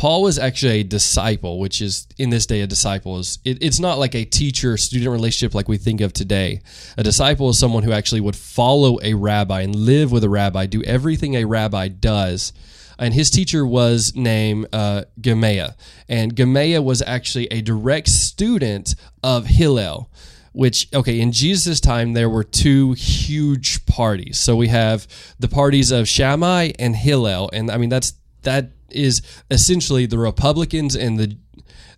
Paul 0.00 0.22
was 0.22 0.38
actually 0.38 0.80
a 0.80 0.82
disciple, 0.82 1.58
which 1.58 1.82
is 1.82 2.06
in 2.16 2.30
this 2.30 2.46
day 2.46 2.62
a 2.62 2.66
disciple 2.66 3.18
is 3.18 3.38
it, 3.44 3.62
it's 3.62 3.78
not 3.78 3.98
like 3.98 4.14
a 4.14 4.24
teacher 4.24 4.78
student 4.78 5.10
relationship 5.10 5.54
like 5.54 5.68
we 5.68 5.76
think 5.76 6.00
of 6.00 6.14
today. 6.14 6.62
A 6.96 7.02
disciple 7.02 7.50
is 7.50 7.58
someone 7.58 7.82
who 7.82 7.92
actually 7.92 8.22
would 8.22 8.34
follow 8.34 8.98
a 9.02 9.12
rabbi 9.12 9.60
and 9.60 9.76
live 9.76 10.10
with 10.10 10.24
a 10.24 10.30
rabbi, 10.30 10.64
do 10.64 10.82
everything 10.84 11.34
a 11.34 11.44
rabbi 11.44 11.88
does. 11.88 12.54
And 12.98 13.12
his 13.12 13.28
teacher 13.28 13.66
was 13.66 14.16
named 14.16 14.68
uh, 14.72 15.04
Gamaliel, 15.20 15.74
and 16.08 16.34
Gamaliel 16.34 16.82
was 16.82 17.02
actually 17.02 17.48
a 17.48 17.60
direct 17.60 18.08
student 18.08 18.94
of 19.22 19.48
Hillel 19.48 20.10
which 20.52 20.88
okay 20.92 21.20
in 21.20 21.30
jesus' 21.30 21.78
time 21.78 22.12
there 22.12 22.28
were 22.28 22.42
two 22.42 22.92
huge 22.94 23.86
parties 23.86 24.36
so 24.36 24.56
we 24.56 24.66
have 24.66 25.06
the 25.38 25.46
parties 25.46 25.92
of 25.92 26.08
shammai 26.08 26.72
and 26.76 26.96
hillel 26.96 27.48
and 27.52 27.70
i 27.70 27.76
mean 27.76 27.88
that's 27.88 28.14
that 28.42 28.70
is 28.90 29.22
essentially 29.50 30.06
the 30.06 30.18
republicans 30.18 30.96
and 30.96 31.18
the 31.18 31.36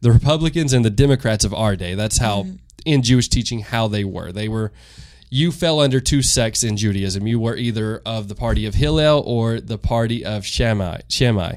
the 0.00 0.12
republicans 0.12 0.72
and 0.72 0.84
the 0.84 0.90
democrats 0.90 1.44
of 1.44 1.54
our 1.54 1.76
day. 1.76 1.94
That's 1.94 2.18
how 2.18 2.42
mm-hmm. 2.42 2.56
in 2.84 3.02
jewish 3.02 3.28
teaching 3.28 3.60
how 3.60 3.88
they 3.88 4.04
were. 4.04 4.32
They 4.32 4.48
were 4.48 4.72
you 5.30 5.50
fell 5.50 5.80
under 5.80 6.00
two 6.00 6.22
sects 6.22 6.62
in 6.62 6.76
judaism. 6.76 7.26
You 7.26 7.40
were 7.40 7.56
either 7.56 8.02
of 8.04 8.28
the 8.28 8.34
party 8.34 8.66
of 8.66 8.74
hillel 8.74 9.22
or 9.24 9.60
the 9.60 9.78
party 9.78 10.24
of 10.24 10.44
shammai 10.44 11.00
shammai. 11.08 11.56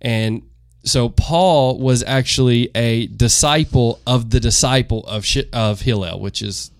And 0.00 0.42
so 0.84 1.08
Paul 1.08 1.78
was 1.78 2.02
actually 2.04 2.70
a 2.74 3.06
disciple 3.08 4.00
of 4.06 4.30
the 4.30 4.40
disciple 4.40 5.04
of 5.06 5.24
Sh- 5.24 5.50
of 5.52 5.82
Hillel, 5.82 6.20
which 6.20 6.40
is 6.40 6.70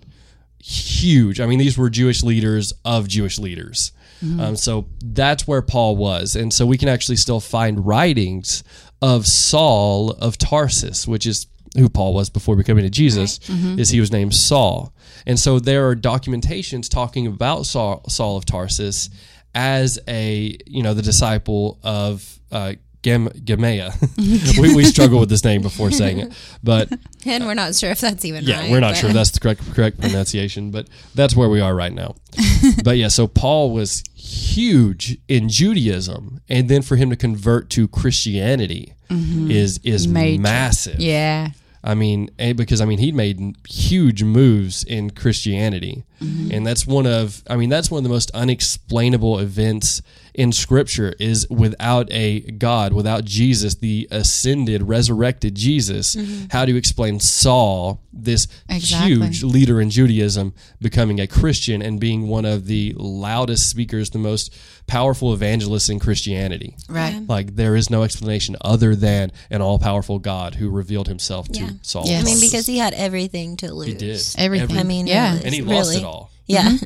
huge. 0.59 1.41
I 1.41 1.47
mean, 1.47 1.59
these 1.59 1.77
were 1.77 1.91
Jewish 1.91 2.23
leaders 2.23 2.73
of 2.85 3.09
Jewish 3.09 3.39
leaders. 3.39 3.93
Um, 4.41 4.57
so 4.57 4.87
that's 5.05 5.47
where 5.47 5.63
Paul 5.63 5.97
was, 5.97 6.35
and 6.37 6.53
so 6.53 6.67
we 6.67 6.77
can 6.79 6.89
actually 6.89 7.17
still 7.17 7.41
find 7.41 7.87
writings 7.87 8.65
of 9.01 9.27
Saul 9.27 10.11
of 10.13 10.37
Tarsus, 10.39 11.07
which 11.07 11.25
is 11.27 11.47
who 11.77 11.89
Paul 11.89 12.15
was 12.15 12.31
before 12.31 12.57
becoming 12.57 12.85
a 12.85 12.91
Jesus. 12.91 13.39
Is 13.79 13.91
he 13.91 14.01
was 14.01 14.11
named 14.11 14.35
Saul, 14.35 14.93
and 15.27 15.39
so 15.39 15.59
there 15.61 15.89
are 15.89 15.95
documentations 15.97 16.89
talking 16.89 17.27
about 17.27 17.67
Saul, 17.67 18.03
Saul 18.09 18.37
of 18.37 18.45
Tarsus 18.45 19.11
as 19.55 19.99
a 20.09 20.57
you 20.67 20.83
know 20.83 20.95
the 20.95 21.03
disciple 21.03 21.79
of 21.83 22.41
uh, 22.51 22.73
Gam- 23.03 23.29
Gamea. 23.29 24.59
we, 24.61 24.75
we 24.75 24.85
struggle 24.85 25.21
with 25.21 25.29
this 25.29 25.45
name 25.45 25.63
before 25.63 25.91
saying 25.91 26.19
it, 26.19 26.33
but 26.63 26.89
And 27.27 27.47
we're 27.47 27.55
not 27.55 27.75
sure 27.75 27.91
if 27.91 28.01
that's 28.01 28.25
even 28.25 28.45
yeah, 28.45 28.61
right. 28.61 28.71
we're 28.71 28.81
not 28.81 28.93
but- 28.93 28.99
sure 28.99 29.11
if 29.11 29.15
that's 29.15 29.31
the 29.31 29.41
correct 29.41 29.61
correct 29.75 30.01
pronunciation, 30.01 30.71
but 30.71 30.89
that's 31.15 31.37
where 31.37 31.49
we 31.49 31.61
are 31.61 31.75
right 31.75 31.93
now. 31.93 32.17
but 32.85 32.97
yeah, 32.97 33.09
so 33.09 33.27
Paul 33.27 33.73
was 33.73 34.03
huge 34.15 35.19
in 35.29 35.49
Judaism, 35.49 36.41
and 36.49 36.69
then 36.69 36.83
for 36.83 36.97
him 36.97 37.11
to 37.11 37.17
convert 37.17 37.71
to 37.71 37.89
Christianity 37.89 38.95
mm-hmm. 39.09 39.51
is 39.51 39.79
is 39.85 40.09
Major. 40.09 40.43
massive. 40.43 41.01
Yeah. 41.01 41.51
I 41.85 41.95
mean, 41.95 42.31
eh, 42.39 42.53
because 42.53 42.81
I 42.81 42.85
mean, 42.85 42.99
he 42.99 43.13
made 43.13 43.57
huge 43.69 44.23
moves 44.25 44.83
in 44.83 45.11
Christianity, 45.11 46.05
Mm-hmm. 46.21 46.51
and 46.53 46.67
that's 46.67 46.87
one 46.87 47.07
of, 47.07 47.43
I 47.49 47.57
mean, 47.57 47.69
that's 47.69 47.91
one 47.91 47.99
of 47.99 48.03
the 48.05 48.11
most 48.11 48.31
unexplainable 48.33 49.39
events 49.39 50.03
in 50.35 50.53
Scripture. 50.53 51.15
Is 51.19 51.49
without 51.49 52.09
a 52.13 52.41
God, 52.41 52.93
without 52.93 53.25
Jesus, 53.25 53.77
the 53.77 54.07
ascended, 54.11 54.83
resurrected 54.83 55.55
Jesus, 55.55 56.15
mm-hmm. 56.17 56.47
how 56.51 56.65
do 56.65 56.73
you 56.73 56.79
explain 56.79 57.21
Saul, 57.21 58.01
this 58.13 58.49
Exactly. 58.69 59.15
huge 59.15 59.43
leader 59.45 59.81
in 59.81 59.91
Judaism, 59.91 60.55
becoming 60.81 61.21
a 61.21 61.27
Christian 61.27 61.83
and 61.83 62.01
being 62.01 62.27
one 62.29 62.45
of 62.45 62.67
the 62.67 62.95
loudest 62.97 63.69
speakers, 63.71 64.11
the 64.11 64.19
most 64.19 64.55
powerful 64.87 65.33
evangelists 65.33 65.89
in 65.89 65.99
Christianity? 66.01 66.77
Right. 66.89 67.21
Like 67.29 67.55
there 67.57 67.77
is 67.77 67.91
no 67.91 68.03
explanation 68.03 68.57
other 68.61 68.95
than 68.97 69.31
an 69.51 69.61
all-powerful 69.63 70.19
God 70.19 70.57
who 70.57 70.69
revealed 70.71 71.07
Himself 71.09 71.49
to 71.49 71.61
Yeah. 71.61 71.71
Saul. 71.83 72.05
Yes. 72.07 72.23
I 72.23 72.25
mean, 72.25 72.41
because 72.41 72.67
he 72.67 72.79
had 72.79 72.95
everything 72.95 73.57
to 73.59 73.73
lose. 73.73 73.87
he 73.89 73.95
did 73.95 74.21
Everything. 74.37 74.79
I 74.79 74.83
mean, 74.83 75.07
Yeah. 75.07 75.39
and 75.45 75.55
he 75.55 75.63
lost 75.63 75.91
really. 75.91 76.03
it 76.03 76.05
all. 76.05 76.08
Yeah. 76.49 76.77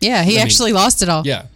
Yeah. 0.00 0.22
He 0.22 0.30
mean- 0.36 0.38
actually 0.40 0.72
lost 0.72 1.02
it 1.02 1.08
all. 1.08 1.26
Yeah. 1.26 1.46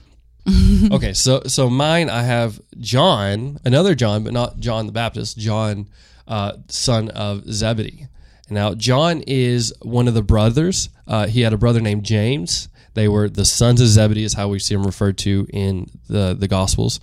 okay, 0.93 1.13
so 1.13 1.43
so 1.47 1.69
mine 1.69 2.09
I 2.09 2.23
have 2.23 2.61
John, 2.79 3.59
another 3.65 3.97
John, 3.97 4.23
but 4.23 4.33
not 4.33 4.61
John 4.61 4.87
the 4.87 4.93
Baptist, 4.93 5.37
John, 5.39 5.89
uh, 6.29 6.53
son 6.69 7.09
of 7.09 7.45
Zebedee. 7.53 8.07
Now 8.49 8.75
John 8.75 9.23
is 9.27 9.75
one 9.83 10.07
of 10.07 10.15
the 10.15 10.23
brothers. 10.23 10.89
Uh, 11.07 11.27
he 11.27 11.41
had 11.41 11.53
a 11.53 11.57
brother 11.59 11.81
named 11.81 12.05
James. 12.05 12.69
They 12.95 13.09
were 13.09 13.29
the 13.29 13.45
sons 13.45 13.81
of 13.81 13.89
Zebedee, 13.89 14.23
is 14.23 14.35
how 14.35 14.47
we 14.49 14.61
see 14.61 14.75
them 14.77 14.87
referred 14.87 15.19
to 15.19 15.49
in 15.53 15.91
the 16.09 16.37
the 16.39 16.47
Gospels, 16.47 17.01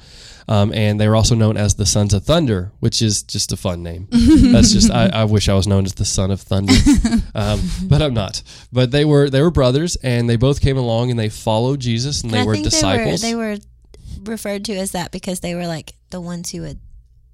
um, 0.48 0.74
and 0.74 1.00
they 1.00 1.08
were 1.08 1.16
also 1.16 1.36
known 1.36 1.58
as 1.58 1.76
the 1.76 1.86
sons 1.86 2.14
of 2.14 2.24
thunder, 2.26 2.72
which 2.80 3.02
is 3.02 3.24
just 3.24 3.52
a 3.52 3.58
fun 3.58 3.84
name. 3.84 4.08
That's 4.12 4.72
just 4.72 4.92
I, 4.92 5.08
I 5.08 5.24
wish 5.26 5.50
I 5.50 5.54
was 5.54 5.68
known 5.68 5.86
as 5.86 5.94
the 5.94 6.06
son 6.06 6.32
of 6.32 6.42
thunder, 6.42 6.74
um, 7.36 7.62
but 7.86 8.02
I'm 8.02 8.14
not. 8.14 8.42
But 8.72 8.92
they 8.92 9.06
were 9.06 9.30
they 9.30 9.42
were 9.42 9.52
brothers, 9.52 9.96
and 9.98 10.30
they 10.30 10.36
both 10.36 10.62
came 10.62 10.78
along 10.78 11.10
and 11.12 11.20
they 11.20 11.30
followed 11.30 11.80
Jesus, 11.80 12.22
and 12.24 12.32
they 12.32 12.40
I 12.40 12.44
were 12.46 12.54
think 12.54 12.66
disciples. 12.66 13.22
They 13.22 13.36
were, 13.36 13.56
they 13.58 13.62
were 14.24 14.32
referred 14.32 14.66
to 14.66 14.74
as 14.76 14.92
that 14.92 15.12
because 15.12 15.40
they 15.42 15.56
were 15.56 15.68
like 15.68 15.94
the 16.10 16.22
ones 16.22 16.52
who 16.52 16.62
would 16.62 16.80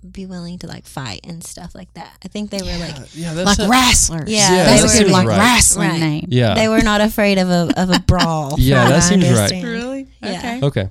be 0.10 0.26
willing 0.26 0.58
to 0.58 0.65
like 0.65 0.86
fight 0.86 1.19
and 1.26 1.43
stuff 1.43 1.76
like 1.76 1.93
that. 1.95 2.15
I 2.24 2.30
think 2.30 2.52
they 2.52 2.60
were 2.62 2.78
like 2.80 2.95
yeah, 3.13 3.34
Like 3.34 3.60
a- 3.60 3.67
wrestlers. 3.67 4.30
Yeah, 4.30 4.50
Yeah, 4.50 4.63
That's 4.63 4.82
that 4.84 4.88
a 4.88 4.91
good 4.93 4.98
seems 5.08 5.12
like 5.12 5.28
right. 5.28 5.38
wrestling 5.38 5.89
Right. 5.89 6.00
name. 6.00 6.26
yeah. 6.30 6.56
they 6.56 6.69
were 6.69 6.82
not 6.82 7.02
afraid 7.02 7.38
of 7.38 7.50
a 7.50 7.74
of 7.76 7.89
a 7.89 8.00
brawl. 8.00 8.56
Yeah, 8.60 8.86
that 8.88 8.93
I 8.95 9.00
seems 9.00 9.30
right. 9.30 9.62
Really? 9.62 10.08
Yeah. 10.24 10.60
Okay. 10.63 10.65
okay, 10.65 10.89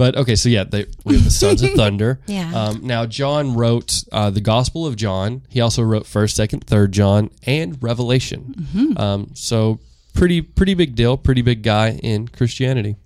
but 0.00 0.16
okay, 0.16 0.34
so 0.34 0.48
yeah, 0.48 0.64
they 0.64 0.86
we 1.04 1.16
have 1.16 1.24
the 1.24 1.30
sons 1.30 1.60
of 1.60 1.72
thunder. 1.76 2.20
Yeah. 2.26 2.50
Um, 2.54 2.80
now 2.82 3.04
John 3.04 3.54
wrote 3.54 4.02
uh, 4.10 4.30
the 4.30 4.40
Gospel 4.40 4.86
of 4.86 4.96
John. 4.96 5.42
He 5.50 5.60
also 5.60 5.82
wrote 5.82 6.06
First, 6.06 6.36
Second, 6.36 6.64
Third 6.64 6.92
John, 6.92 7.28
and 7.42 7.76
Revelation. 7.82 8.54
Mm-hmm. 8.58 8.98
Um, 8.98 9.30
so 9.34 9.78
pretty 10.14 10.40
pretty 10.40 10.72
big 10.72 10.94
deal, 10.94 11.18
pretty 11.18 11.42
big 11.42 11.62
guy 11.62 12.00
in 12.02 12.28
Christianity. 12.28 12.96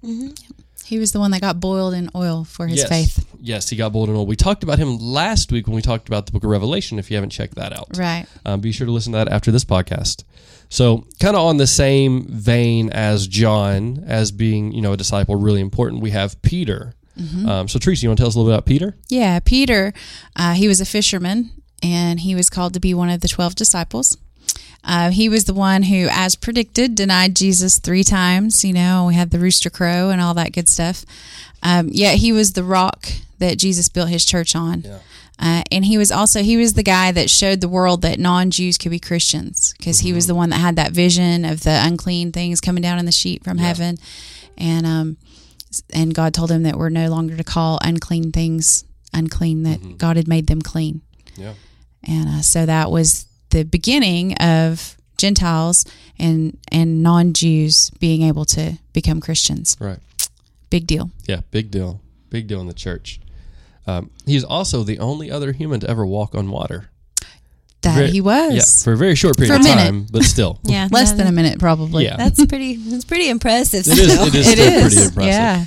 He 0.84 0.98
was 0.98 1.12
the 1.12 1.20
one 1.20 1.30
that 1.30 1.40
got 1.40 1.60
boiled 1.60 1.94
in 1.94 2.10
oil 2.14 2.44
for 2.44 2.66
his 2.66 2.80
yes. 2.80 2.88
faith. 2.88 3.26
Yes, 3.40 3.68
he 3.68 3.76
got 3.76 3.92
boiled 3.92 4.08
in 4.10 4.16
oil. 4.16 4.26
We 4.26 4.36
talked 4.36 4.62
about 4.62 4.78
him 4.78 4.98
last 4.98 5.50
week 5.50 5.66
when 5.66 5.74
we 5.76 5.82
talked 5.82 6.08
about 6.08 6.26
the 6.26 6.32
Book 6.32 6.44
of 6.44 6.50
Revelation. 6.50 6.98
If 6.98 7.10
you 7.10 7.16
haven't 7.16 7.30
checked 7.30 7.54
that 7.54 7.72
out, 7.72 7.88
Right. 7.96 8.26
um, 8.44 8.60
be 8.60 8.72
sure 8.72 8.86
to 8.86 8.92
listen 8.92 9.12
to 9.12 9.18
that 9.18 9.28
after 9.28 9.50
this 9.50 9.64
podcast. 9.64 10.24
So, 10.68 11.06
kind 11.20 11.36
of 11.36 11.42
on 11.42 11.56
the 11.58 11.66
same 11.66 12.26
vein 12.28 12.90
as 12.90 13.26
John, 13.26 14.02
as 14.06 14.30
being 14.32 14.72
you 14.72 14.82
know 14.82 14.92
a 14.92 14.96
disciple, 14.96 15.36
really 15.36 15.60
important. 15.60 16.02
We 16.02 16.10
have 16.10 16.40
Peter. 16.42 16.94
Um, 17.46 17.68
so, 17.68 17.78
Teresa, 17.78 18.02
you 18.02 18.08
want 18.08 18.18
to 18.18 18.22
tell 18.22 18.28
us 18.28 18.34
a 18.34 18.38
little 18.38 18.50
bit 18.50 18.56
about 18.56 18.66
Peter? 18.66 18.96
Yeah, 19.08 19.38
Peter, 19.38 19.92
uh, 20.34 20.54
he 20.54 20.66
was 20.66 20.80
a 20.80 20.84
fisherman 20.84 21.50
and 21.80 22.18
he 22.20 22.34
was 22.34 22.50
called 22.50 22.74
to 22.74 22.80
be 22.80 22.92
one 22.92 23.08
of 23.08 23.20
the 23.20 23.28
12 23.28 23.54
disciples. 23.54 24.16
Uh, 24.84 25.10
he 25.10 25.28
was 25.28 25.44
the 25.44 25.54
one 25.54 25.84
who, 25.84 26.08
as 26.10 26.36
predicted, 26.36 26.94
denied 26.94 27.34
Jesus 27.34 27.78
three 27.78 28.04
times. 28.04 28.64
You 28.64 28.74
know, 28.74 29.06
we 29.06 29.14
had 29.14 29.30
the 29.30 29.38
rooster 29.38 29.70
crow 29.70 30.10
and 30.10 30.20
all 30.20 30.34
that 30.34 30.52
good 30.52 30.68
stuff. 30.68 31.04
Um, 31.62 31.88
yet 31.90 32.18
he 32.18 32.32
was 32.32 32.52
the 32.52 32.64
rock 32.64 33.08
that 33.38 33.58
Jesus 33.58 33.88
built 33.88 34.10
his 34.10 34.24
church 34.24 34.54
on. 34.54 34.82
Yeah. 34.82 34.98
Uh, 35.38 35.62
and 35.72 35.84
he 35.84 35.98
was 35.98 36.12
also 36.12 36.42
he 36.42 36.56
was 36.56 36.74
the 36.74 36.82
guy 36.82 37.10
that 37.10 37.28
showed 37.28 37.60
the 37.60 37.68
world 37.68 38.02
that 38.02 38.20
non-Jews 38.20 38.78
could 38.78 38.90
be 38.90 39.00
Christians 39.00 39.74
because 39.76 39.98
he 39.98 40.12
was 40.12 40.28
the 40.28 40.34
one 40.34 40.50
that 40.50 40.58
had 40.58 40.76
that 40.76 40.92
vision 40.92 41.44
of 41.44 41.64
the 41.64 41.76
unclean 41.82 42.30
things 42.30 42.60
coming 42.60 42.82
down 42.82 43.00
in 43.00 43.04
the 43.04 43.10
sheet 43.10 43.42
from 43.42 43.58
heaven, 43.58 43.96
and 44.56 44.86
um, 44.86 45.16
and 45.92 46.14
God 46.14 46.34
told 46.34 46.52
him 46.52 46.62
that 46.62 46.76
we're 46.76 46.88
no 46.88 47.08
longer 47.08 47.36
to 47.36 47.42
call 47.42 47.80
unclean 47.82 48.30
things 48.30 48.84
unclean 49.12 49.64
that 49.64 49.98
God 49.98 50.16
had 50.16 50.28
made 50.28 50.46
them 50.46 50.62
clean. 50.62 51.00
Yeah. 51.36 51.54
And 52.04 52.28
uh, 52.28 52.42
so 52.42 52.66
that 52.66 52.92
was 52.92 53.26
the 53.54 53.62
beginning 53.64 54.34
of 54.34 54.96
Gentiles 55.16 55.84
and 56.18 56.58
and 56.72 57.02
non-Jews 57.02 57.90
being 58.00 58.22
able 58.22 58.44
to 58.46 58.78
become 58.92 59.20
Christians. 59.20 59.76
Right. 59.80 59.98
Big 60.70 60.86
deal. 60.86 61.10
Yeah. 61.26 61.40
Big 61.52 61.70
deal. 61.70 62.00
Big 62.30 62.48
deal 62.48 62.60
in 62.60 62.66
the 62.66 62.74
church. 62.74 63.20
Um, 63.86 64.10
he's 64.26 64.42
also 64.44 64.82
the 64.82 64.98
only 64.98 65.30
other 65.30 65.52
human 65.52 65.78
to 65.80 65.88
ever 65.88 66.04
walk 66.04 66.34
on 66.34 66.50
water. 66.50 66.88
That 67.82 67.94
Very- 67.96 68.10
he 68.12 68.20
was. 68.20 68.54
Yeah, 68.54 68.82
for 68.84 68.92
a 68.94 68.96
very 68.96 69.14
short 69.14 69.36
period 69.36 69.50
For 69.50 69.56
a 69.56 69.58
of 69.58 69.64
minute. 69.64 69.84
time, 69.84 70.06
but 70.10 70.22
still. 70.24 70.58
Yeah, 70.64 70.88
Less 70.90 71.12
than 71.12 71.26
a 71.26 71.32
minute, 71.32 71.58
probably. 71.60 72.04
Yeah. 72.04 72.16
That's 72.16 72.44
pretty. 72.46 72.76
That's 72.76 73.04
pretty 73.04 73.28
impressive. 73.28 73.86
It 73.86 73.98
is. 73.98 74.12
still. 74.12 74.26
It 74.26 74.34
is 74.34 74.48
It 74.48 74.52
still 74.58 74.74
is. 74.74 74.82
pretty 74.94 75.06
impressive. 75.06 75.26
Yeah. 75.26 75.66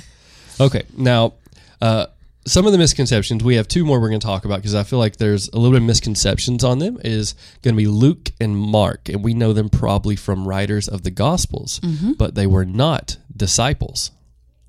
Okay, 0.66 0.82
now 0.96 1.34
uh, 1.80 2.06
some 2.48 2.66
of 2.66 2.72
the 2.72 2.78
misconceptions 2.78 3.44
we 3.44 3.54
have 3.56 3.68
two 3.68 3.84
more 3.84 4.00
we're 4.00 4.08
going 4.08 4.20
to 4.20 4.26
talk 4.26 4.44
about 4.44 4.56
because 4.56 4.74
I 4.74 4.82
feel 4.82 4.98
like 4.98 5.16
there's 5.16 5.48
a 5.48 5.56
little 5.56 5.72
bit 5.72 5.82
of 5.82 5.86
misconceptions 5.86 6.64
on 6.64 6.78
them. 6.78 6.98
Is 7.04 7.34
going 7.62 7.74
to 7.74 7.78
be 7.78 7.86
Luke 7.86 8.30
and 8.40 8.56
Mark, 8.56 9.08
and 9.08 9.22
we 9.22 9.34
know 9.34 9.52
them 9.52 9.68
probably 9.68 10.16
from 10.16 10.46
writers 10.48 10.88
of 10.88 11.02
the 11.02 11.10
Gospels, 11.10 11.80
but 12.18 12.34
they 12.34 12.46
were 12.46 12.64
not 12.64 13.16
disciples 13.36 14.10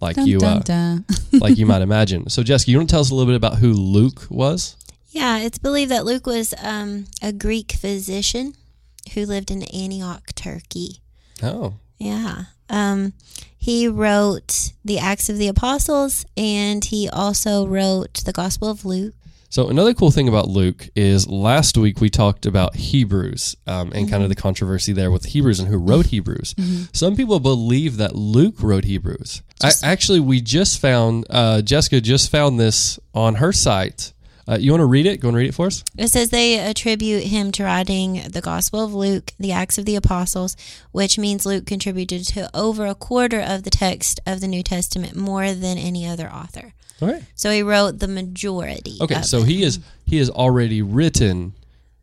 like 0.02 0.16
Mm-hmm. 0.16 0.22
Dun, 0.22 0.28
you 0.28 0.40
dun, 0.40 0.58
uh, 0.58 0.60
dun. 0.62 1.06
like 1.42 1.58
you 1.58 1.66
might 1.66 1.82
imagine. 1.90 2.30
So, 2.30 2.44
Jessica, 2.44 2.72
you 2.72 2.78
want 2.78 2.90
to 2.90 2.94
tell 2.94 3.02
us 3.02 3.10
a 3.12 3.16
little 3.16 3.30
bit 3.32 3.36
about 3.36 3.58
who 3.58 3.74
Luke 3.74 4.28
was? 4.30 4.76
Yeah, 5.10 5.40
it's 5.40 5.58
believed 5.58 5.92
that 5.92 6.06
Luke 6.06 6.26
was 6.28 6.54
um, 6.62 7.06
a 7.22 7.34
Greek 7.34 7.72
physician 7.74 8.54
who 9.14 9.26
lived 9.26 9.50
in 9.52 9.64
Antioch, 9.64 10.34
Turkey. 10.36 11.02
Oh, 11.42 11.74
Yeah. 11.98 12.44
Um, 12.70 13.14
he 13.58 13.88
wrote 13.88 14.72
the 14.86 15.00
Acts 15.00 15.30
of 15.30 15.38
the 15.38 15.48
Apostles 15.48 16.26
and 16.38 16.84
he 16.86 17.10
also 17.10 17.68
wrote 17.68 18.22
the 18.26 18.32
Gospel 18.32 18.70
of 18.70 18.86
Luke. 18.86 19.14
So 19.52 19.68
another 19.68 19.96
cool 19.96 20.12
thing 20.12 20.28
about 20.28 20.48
Luke 20.48 20.90
is 20.96 21.28
last 21.28 21.76
week 21.76 22.00
we 22.00 22.10
talked 22.12 22.46
about 22.46 22.76
Hebrews 22.76 23.56
um, 23.66 23.92
and 23.96 24.08
kind 24.08 24.22
of 24.22 24.30
the 24.30 24.36
controversy 24.36 24.94
there 24.94 25.10
with 25.10 25.26
Hebrews 25.26 25.60
and 25.60 25.68
who 25.68 25.78
wrote 25.78 26.08
Hebrews. 26.08 26.54
Some 26.94 27.16
people 27.16 27.40
believe 27.40 27.98
that 27.98 28.16
Luke 28.16 28.62
wrote 28.62 28.86
Hebrews. 28.86 29.42
I, 29.64 29.72
actually, 29.84 30.20
we 30.20 30.40
just 30.40 30.80
found 30.80 31.26
uh, 31.32 31.64
Jessica 31.64 32.00
just 32.00 32.30
found 32.32 32.60
this 32.60 33.00
on 33.14 33.36
her 33.36 33.52
site. 33.52 34.14
Uh, 34.50 34.58
you 34.60 34.72
want 34.72 34.82
to 34.82 34.86
read 34.86 35.06
it? 35.06 35.18
Go 35.20 35.28
and 35.28 35.38
read 35.38 35.48
it 35.50 35.54
for 35.54 35.68
us. 35.68 35.84
It 35.98 36.08
says 36.08 36.30
they 36.32 36.58
attribute 36.58 37.26
him 37.26 37.52
to 37.52 37.64
writing 37.64 38.24
the 38.32 38.42
Gospel 38.42 38.84
of 38.84 38.94
Luke, 38.96 39.34
the 39.40 39.52
Acts 39.52 39.78
of 39.78 39.86
the 39.86 39.96
Apostles, 39.96 40.58
which 40.92 41.20
means 41.20 41.46
Luke 41.46 41.68
contributed 41.68 42.26
to 42.30 42.50
over 42.58 42.88
a 42.88 42.96
quarter 42.96 43.40
of 43.40 43.62
the 43.64 43.70
text 43.70 44.20
of 44.26 44.42
the 44.42 44.48
New 44.48 44.64
Testament 44.64 45.16
more 45.16 45.54
than 45.54 45.78
any 45.78 46.08
other 46.08 46.28
author. 46.32 46.74
All 47.02 47.10
right. 47.10 47.24
So 47.36 47.52
he 47.52 47.62
wrote 47.62 48.00
the 48.00 48.08
majority. 48.08 48.98
Okay, 49.02 49.16
of 49.16 49.26
so 49.26 49.40
it. 49.40 49.48
he 49.48 49.64
is 49.64 49.80
he 50.06 50.18
has 50.18 50.30
already 50.30 50.82
written 50.82 51.54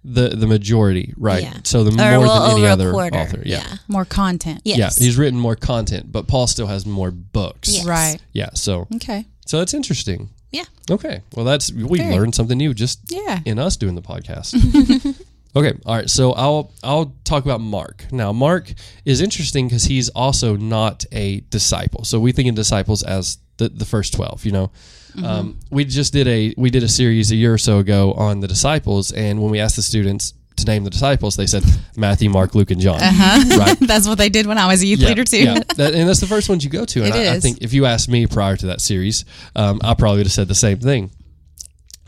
the 0.04 0.28
the 0.28 0.46
majority, 0.46 1.14
right? 1.16 1.42
Yeah. 1.42 1.58
So 1.64 1.82
the 1.82 1.90
Or, 1.90 2.18
more 2.18 2.26
well, 2.28 2.48
than 2.48 2.58
any 2.58 2.66
other 2.68 2.92
quarter. 2.92 3.18
author. 3.18 3.42
Yeah. 3.44 3.78
More 3.88 4.04
content. 4.04 4.60
Yes. 4.64 4.78
Yeah, 4.78 5.04
he's 5.04 5.18
written 5.18 5.38
more 5.38 5.56
content, 5.56 6.12
but 6.12 6.28
Paul 6.28 6.46
still 6.46 6.68
has 6.68 6.86
more 6.86 7.10
books. 7.10 7.74
Yes. 7.74 7.84
Right. 7.84 8.18
Yeah, 8.32 8.50
so 8.54 8.86
Okay. 8.94 9.26
so 9.46 9.58
that's 9.58 9.74
interesting. 9.74 10.30
Yeah. 10.52 10.64
Okay. 10.90 11.22
Well, 11.34 11.44
that's 11.44 11.72
we 11.72 11.98
Very. 11.98 12.14
learned 12.14 12.34
something 12.34 12.56
new 12.56 12.72
just 12.74 13.00
Yeah. 13.10 13.40
in 13.44 13.58
us 13.58 13.76
doing 13.76 13.94
the 13.94 14.02
podcast. 14.02 14.54
okay. 15.56 15.72
All 15.84 15.94
right. 15.96 16.08
So 16.08 16.32
I'll 16.32 16.72
I'll 16.82 17.14
talk 17.24 17.44
about 17.44 17.60
Mark. 17.60 18.04
Now, 18.12 18.32
Mark 18.32 18.72
is 19.04 19.20
interesting 19.20 19.66
because 19.68 19.84
he's 19.84 20.08
also 20.10 20.56
not 20.56 21.04
a 21.12 21.40
disciple. 21.50 22.04
So 22.04 22.20
we 22.20 22.32
think 22.32 22.48
of 22.48 22.54
disciples 22.54 23.02
as 23.02 23.38
the, 23.58 23.68
the 23.68 23.84
first 23.84 24.14
twelve. 24.14 24.44
You 24.44 24.52
know, 24.52 24.70
um, 25.24 25.58
we 25.70 25.84
just 25.84 26.12
did 26.12 26.28
a 26.28 26.54
we 26.56 26.70
did 26.70 26.82
a 26.82 26.88
series 26.88 27.30
a 27.32 27.36
year 27.36 27.52
or 27.52 27.58
so 27.58 27.78
ago 27.78 28.12
on 28.12 28.40
the 28.40 28.48
disciples, 28.48 29.12
and 29.12 29.42
when 29.42 29.50
we 29.50 29.58
asked 29.60 29.76
the 29.76 29.82
students 29.82 30.32
to 30.56 30.64
name 30.66 30.84
the 30.84 30.90
disciples, 30.90 31.36
they 31.36 31.46
said 31.46 31.64
Matthew, 31.96 32.30
Mark, 32.30 32.54
Luke, 32.54 32.70
and 32.70 32.80
John. 32.80 32.98
Right. 33.56 33.76
That's 33.80 34.06
what 34.08 34.18
they 34.18 34.28
did 34.28 34.46
when 34.46 34.58
I 34.58 34.66
was 34.66 34.82
a 34.82 34.86
youth 34.86 35.00
Yeah, 35.00 35.08
leader 35.08 35.24
too. 35.24 35.42
yeah. 35.44 35.60
That- 35.76 35.94
and 35.94 36.08
that's 36.08 36.20
the 36.20 36.26
first 36.26 36.48
ones 36.48 36.64
you 36.64 36.70
go 36.70 36.84
to. 36.84 37.02
And 37.04 37.14
I, 37.14 37.34
I 37.34 37.40
think 37.40 37.58
if 37.62 37.72
you 37.72 37.86
asked 37.86 38.08
me 38.08 38.26
prior 38.26 38.56
to 38.56 38.66
that 38.66 38.80
series, 38.80 39.24
um, 39.54 39.80
I 39.84 39.94
probably 39.94 40.18
would 40.18 40.26
have 40.26 40.32
said 40.32 40.48
the 40.48 40.54
same 40.54 40.78
thing. 40.78 41.10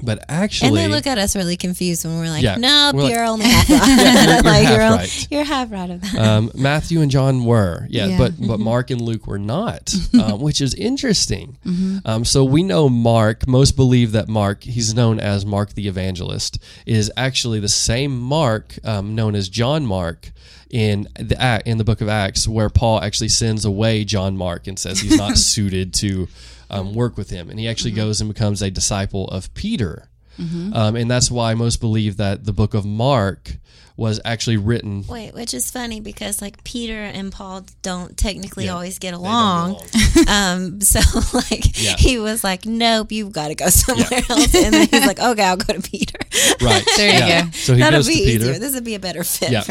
But 0.03 0.25
actually, 0.29 0.69
And 0.69 0.77
they 0.77 0.89
look 0.89 1.07
at 1.07 1.19
us 1.19 1.35
really 1.35 1.57
confused 1.57 2.05
when 2.05 2.19
we're 2.19 2.29
like, 2.31 2.43
Yeah. 2.43 2.57
nope, 2.57 2.95
We're 2.97 3.11
you're 3.11 3.25
only 3.25 3.47
half 3.49 3.69
right. 3.69 3.83
you're 4.43 4.43
like, 4.43 4.63
half 4.65 4.71
you're, 4.71 4.79
right. 4.79 5.29
you're 5.31 5.45
half 5.45 5.71
right 5.73 5.91
of 5.91 6.01
that. 6.03 6.15
um, 6.19 6.51
Matthew 6.55 7.01
and 7.01 7.11
John 7.11 7.45
were, 7.45 7.87
yeah, 7.91 8.07
Yeah. 8.07 8.19
but 8.19 8.35
but 8.47 8.61
Mark 8.61 8.91
and 8.91 9.01
Luke 9.01 9.27
were 9.27 9.39
not, 9.39 9.93
um, 10.23 10.41
which 10.49 10.61
is 10.61 10.75
interesting. 10.75 11.57
Um, 12.05 12.25
so 12.25 12.45
we 12.45 12.63
know 12.63 12.89
Mark. 12.89 13.47
Most 13.49 13.77
believe 13.77 14.13
that 14.13 14.29
Mark, 14.29 14.63
he's 14.65 14.95
known 14.95 15.19
as 15.21 15.45
Mark 15.45 15.75
the 15.75 15.89
Evangelist, 15.89 16.59
is 16.87 17.11
actually 17.17 17.61
the 17.61 17.69
same 17.69 18.19
Mark 18.19 18.79
um, 18.85 19.15
known 19.15 19.35
as 19.35 19.49
John 19.49 19.85
Mark 19.85 20.31
in 20.71 21.09
the 21.19 21.63
in 21.67 21.79
the 21.79 21.85
Book 21.85 22.01
of 22.01 22.09
Acts, 22.09 22.47
where 22.47 22.69
Paul 22.69 23.01
actually 23.01 23.29
sends 23.31 23.65
away 23.65 24.05
John 24.05 24.37
Mark 24.37 24.67
and 24.67 24.79
says 24.79 25.01
he's 25.01 25.17
not 25.17 25.37
suited 25.39 25.95
to 25.95 26.29
um, 26.71 26.95
work 26.95 27.17
with 27.17 27.31
him, 27.31 27.51
and 27.51 27.59
he 27.59 27.69
actually 27.69 27.93
goes 27.93 28.21
and 28.21 28.33
becomes 28.33 28.63
a 28.63 28.71
disciple 28.71 29.27
of 29.29 29.53
Peter. 29.55 30.09
Um, 30.39 30.95
and 30.95 31.11
that's 31.11 31.33
why 31.33 31.55
most 31.55 31.81
believe 31.81 32.19
that 32.19 32.45
the 32.45 32.53
book 32.53 32.73
of 32.75 32.85
Mark 32.87 33.57
was 33.97 34.21
actually 34.25 34.57
written 34.57 35.05
Wait, 35.09 35.35
which 35.35 35.53
is 35.53 35.69
funny 35.69 35.99
because 36.01 36.41
like 36.41 36.63
Peter 36.63 36.95
and 37.03 37.33
Paul 37.33 37.65
don't 37.83 38.17
technically 38.17 38.67
Yeah, 38.67 38.75
always 38.75 39.01
get 39.01 39.15
along. 39.15 39.81
Um, 40.29 40.81
so 40.81 41.01
like 41.35 41.83
Yeah. 41.83 41.97
he 41.99 42.21
was 42.21 42.45
like, 42.45 42.65
nope, 42.65 43.11
you've 43.11 43.33
got 43.33 43.49
to 43.49 43.57
go 43.57 43.67
somewhere 43.71 44.21
else. 44.31 44.55
And 44.55 44.73
then 44.75 44.89
he's 44.89 45.05
like, 45.07 45.19
okay, 45.19 45.43
I'll 45.43 45.57
go 45.57 45.73
to 45.75 45.81
Peter. 45.83 46.19
Right. 46.61 46.85
There 46.97 47.13
you 47.13 47.19
yeah. 47.19 47.43
go. 47.47 47.51
So 47.51 47.75
he 47.75 47.81
That'll 47.81 47.99
goes 47.99 48.07
be 48.07 48.19
to 48.19 48.25
Peter. 48.25 48.45
easier. 48.45 48.59
This 48.61 48.75
would 48.75 48.85
be 48.85 48.95
a 48.95 49.01
better 49.01 49.25
fit 49.25 49.51
Yeah. 49.51 49.65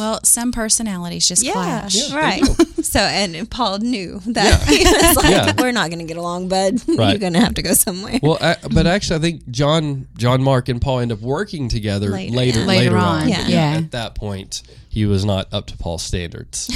For 0.00 0.04
me. 0.04 0.10
Well, 0.10 0.20
some 0.24 0.52
personalities 0.52 1.28
just 1.28 1.42
Yeah, 1.42 1.52
clash. 1.52 1.94
Yeah, 2.10 2.16
right. 2.16 2.42
So 2.80 2.98
and 2.98 3.48
Paul 3.48 3.78
knew 3.78 4.20
that 4.28 4.62
he 4.68 4.82
was 4.84 5.16
like, 5.16 5.30
Yeah. 5.30 5.52
we're 5.62 5.70
not 5.70 5.90
going 5.90 6.00
to 6.00 6.06
get 6.06 6.16
along, 6.16 6.48
bud. 6.48 6.80
Right. 6.88 7.10
You're 7.10 7.18
going 7.18 7.34
to 7.34 7.40
have 7.40 7.54
to 7.54 7.62
go 7.62 7.72
somewhere. 7.74 8.18
Well, 8.22 8.38
I, 8.40 8.56
but 8.72 8.86
actually, 8.86 9.16
I 9.16 9.18
think 9.20 9.48
John, 9.50 10.08
John, 10.16 10.42
Mark, 10.42 10.68
and 10.68 10.80
Paul 10.80 11.00
end 11.00 11.12
up 11.12 11.20
working 11.20 11.68
together 11.68 12.08
Later, 12.08 12.34
later. 12.34 12.60
Later, 12.60 12.66
Later 12.66 12.96
on. 12.96 13.22
on, 13.22 13.28
Yeah. 13.28 13.46
yeah. 13.46 13.76
At 13.76 13.90
that 13.92 14.14
point, 14.16 14.62
he 14.88 15.04
was 15.06 15.24
not 15.24 15.46
up 15.52 15.66
to 15.66 15.76
Paul's 15.76 16.02
standards. 16.02 16.68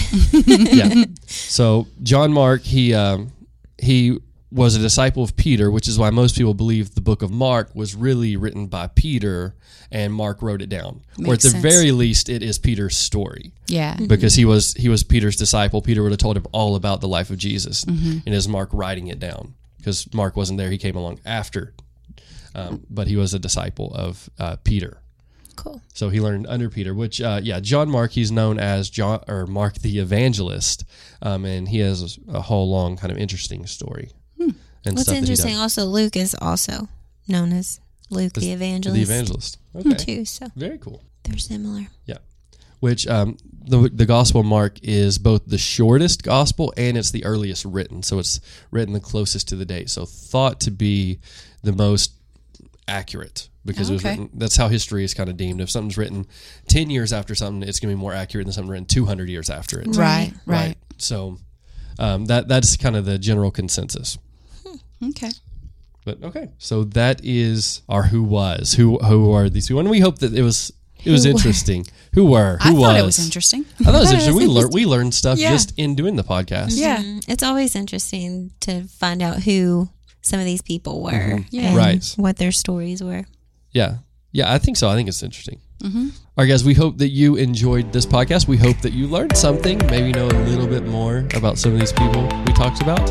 yeah. 0.46 1.04
So 1.26 1.88
John 2.02 2.32
Mark, 2.32 2.60
he 2.62 2.94
um, 2.94 3.32
he 3.78 4.18
was 4.54 4.76
a 4.76 4.78
disciple 4.78 5.22
of 5.24 5.34
Peter, 5.36 5.68
which 5.70 5.88
is 5.88 5.98
why 5.98 6.10
most 6.10 6.36
people 6.36 6.54
believe 6.54 6.94
the 6.94 7.00
book 7.00 7.22
of 7.22 7.30
Mark 7.30 7.74
was 7.74 7.94
really 7.96 8.36
written 8.36 8.66
by 8.68 8.86
Peter, 8.86 9.54
and 9.90 10.14
Mark 10.14 10.40
wrote 10.42 10.62
it 10.62 10.68
down. 10.68 11.00
or 11.26 11.34
at 11.34 11.40
the 11.40 11.50
sense. 11.50 11.60
very 11.62 11.90
least, 11.90 12.28
it 12.28 12.40
is 12.42 12.56
Peter's 12.58 12.96
story. 12.96 13.52
Yeah. 13.66 13.96
because 14.06 14.34
he 14.36 14.44
was 14.44 14.72
he 14.74 14.88
was 14.88 15.02
Peter's 15.02 15.36
disciple. 15.36 15.82
Peter 15.82 16.02
would 16.02 16.12
have 16.12 16.20
told 16.20 16.36
him 16.36 16.46
all 16.52 16.76
about 16.76 17.00
the 17.00 17.08
life 17.08 17.30
of 17.30 17.36
Jesus, 17.38 17.84
Mm-hmm. 17.84 18.18
and 18.26 18.34
is 18.34 18.46
Mark 18.48 18.70
writing 18.72 19.08
it 19.08 19.18
down 19.18 19.54
because 19.78 20.12
Mark 20.14 20.36
wasn't 20.36 20.58
there; 20.58 20.70
he 20.70 20.78
came 20.78 20.96
along 20.96 21.18
after. 21.26 21.74
Um, 22.54 22.86
but 22.88 23.08
he 23.08 23.16
was 23.16 23.34
a 23.34 23.40
disciple 23.40 23.92
of 23.96 24.30
uh, 24.38 24.54
Peter, 24.62 24.98
Cool. 25.56 25.82
so 25.92 26.08
he 26.10 26.20
learned 26.20 26.46
under 26.46 26.70
Peter. 26.70 26.94
Which, 26.94 27.20
uh, 27.20 27.40
yeah, 27.42 27.58
John 27.58 27.90
Mark, 27.90 28.12
he's 28.12 28.30
known 28.30 28.60
as 28.60 28.88
John 28.90 29.24
or 29.26 29.48
Mark 29.48 29.74
the 29.80 29.98
Evangelist, 29.98 30.84
um, 31.20 31.44
and 31.44 31.66
he 31.68 31.80
has 31.80 32.16
a 32.28 32.42
whole 32.42 32.70
long 32.70 32.96
kind 32.96 33.10
of 33.10 33.18
interesting 33.18 33.66
story. 33.66 34.10
And. 34.84 34.94
What's 34.94 35.04
stuff 35.04 35.06
that 35.06 35.14
he 35.14 35.18
interesting, 35.18 35.52
does. 35.52 35.60
also, 35.78 35.84
Luke 35.84 36.16
is 36.16 36.36
also 36.40 36.88
known 37.28 37.52
as 37.52 37.80
Luke 38.10 38.34
the 38.34 38.52
Evangelist. 38.52 38.94
the 38.94 39.02
evangelist. 39.02 39.58
Okay, 39.74 39.94
Too, 39.94 40.24
so 40.24 40.46
very 40.54 40.78
cool. 40.78 41.02
they're 41.24 41.38
similar. 41.38 41.86
Yeah. 42.06 42.18
Which 42.80 43.06
um, 43.06 43.38
the 43.66 43.88
the 43.92 44.04
Gospel 44.04 44.42
of 44.42 44.46
Mark 44.46 44.78
is 44.82 45.18
both 45.18 45.46
the 45.46 45.56
shortest 45.58 46.22
gospel 46.22 46.72
and 46.76 46.98
it's 46.98 47.10
the 47.10 47.24
earliest 47.24 47.64
written, 47.64 48.02
so 48.02 48.18
it's 48.18 48.40
written 48.70 48.92
the 48.92 49.00
closest 49.00 49.48
to 49.48 49.56
the 49.56 49.64
date. 49.64 49.88
So 49.88 50.04
thought 50.04 50.60
to 50.60 50.70
be 50.70 51.18
the 51.62 51.72
most 51.72 52.12
accurate 52.86 53.48
because 53.64 53.88
it 53.88 53.94
was 53.94 54.04
written. 54.04 54.28
That's 54.34 54.56
how 54.56 54.68
history 54.68 55.02
is 55.02 55.14
kind 55.14 55.30
of 55.30 55.38
deemed. 55.38 55.62
If 55.62 55.70
something's 55.70 55.96
written 55.96 56.26
ten 56.68 56.90
years 56.90 57.12
after 57.12 57.34
something, 57.34 57.66
it's 57.66 57.80
going 57.80 57.90
to 57.90 57.96
be 57.96 58.00
more 58.00 58.12
accurate 58.12 58.46
than 58.46 58.52
something 58.52 58.70
written 58.70 58.86
two 58.86 59.06
hundred 59.06 59.30
years 59.30 59.48
after 59.48 59.80
it. 59.80 59.96
Right. 59.96 60.32
Right. 60.44 60.74
So 60.98 61.38
um, 61.98 62.26
that 62.26 62.48
that's 62.48 62.76
kind 62.76 62.96
of 62.96 63.06
the 63.06 63.18
general 63.18 63.50
consensus. 63.50 64.18
Okay. 65.02 65.30
But 66.04 66.22
okay, 66.22 66.50
so 66.58 66.84
that 66.84 67.20
is 67.24 67.80
our 67.88 68.02
who 68.04 68.22
was 68.22 68.74
who 68.74 68.98
who 68.98 69.32
are 69.32 69.48
these 69.48 69.68
people, 69.68 69.80
and 69.80 69.88
we 69.90 70.00
hope 70.00 70.18
that 70.18 70.34
it 70.34 70.42
was 70.42 70.70
It 71.04 71.10
was 71.10 71.24
interesting. 71.26 71.86
Who 72.14 72.26
were? 72.26 72.58
Who 72.62 72.68
I 72.68 72.72
was? 72.72 72.82
thought 72.82 72.96
it 72.96 73.04
was 73.04 73.18
interesting. 73.24 73.64
I 73.80 73.84
thought 73.84 73.94
it 73.96 73.98
was 74.00 74.10
interesting. 74.12 74.36
We 74.36 74.46
learned 74.46 74.72
we 74.74 74.84
learned 74.86 75.14
stuff 75.14 75.38
Yeah. 75.38 75.50
just 75.52 75.72
in 75.76 75.94
doing 75.94 76.16
the 76.16 76.24
podcast. 76.24 76.72
Yeah. 76.76 77.02
Mm, 77.02 77.24
It's 77.28 77.42
always 77.42 77.74
interesting 77.74 78.50
to 78.60 78.84
find 78.84 79.22
out 79.22 79.42
who 79.44 79.88
some 80.22 80.40
of 80.40 80.46
these 80.46 80.62
people 80.62 81.02
were 81.02 81.44
Yeah. 81.50 81.62
and 81.68 81.76
Right. 81.76 82.04
what 82.16 82.36
their 82.36 82.52
stories 82.52 83.02
were. 83.02 83.24
Yeah. 83.72 83.98
Yeah, 84.32 84.52
I 84.52 84.58
think 84.58 84.76
so. 84.76 84.88
I 84.88 84.94
think 84.94 85.08
it's 85.08 85.22
interesting. 85.22 85.60
Mm-hmm. 85.82 86.08
All 86.36 86.44
right, 86.44 86.48
guys, 86.48 86.64
we 86.64 86.74
hope 86.74 86.98
that 86.98 87.10
you 87.10 87.36
enjoyed 87.36 87.92
this 87.92 88.06
podcast. 88.06 88.48
We 88.48 88.56
hope 88.56 88.78
that 88.80 88.92
you 88.94 89.06
learned 89.06 89.36
something, 89.36 89.78
maybe 89.90 90.12
know 90.12 90.26
a 90.28 90.40
little 90.48 90.66
bit 90.66 90.86
more 90.86 91.28
about 91.34 91.58
some 91.58 91.72
of 91.74 91.78
these 91.80 91.92
people 91.92 92.22
we 92.46 92.52
talked 92.54 92.80
about. 92.82 93.04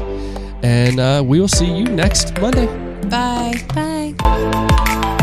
And 0.64 1.00
uh, 1.00 1.22
we 1.26 1.40
will 1.40 1.50
see 1.50 1.70
you 1.70 1.84
next 1.84 2.40
Monday. 2.40 2.68
Bye. 3.10 3.62
Bye. 3.76 5.20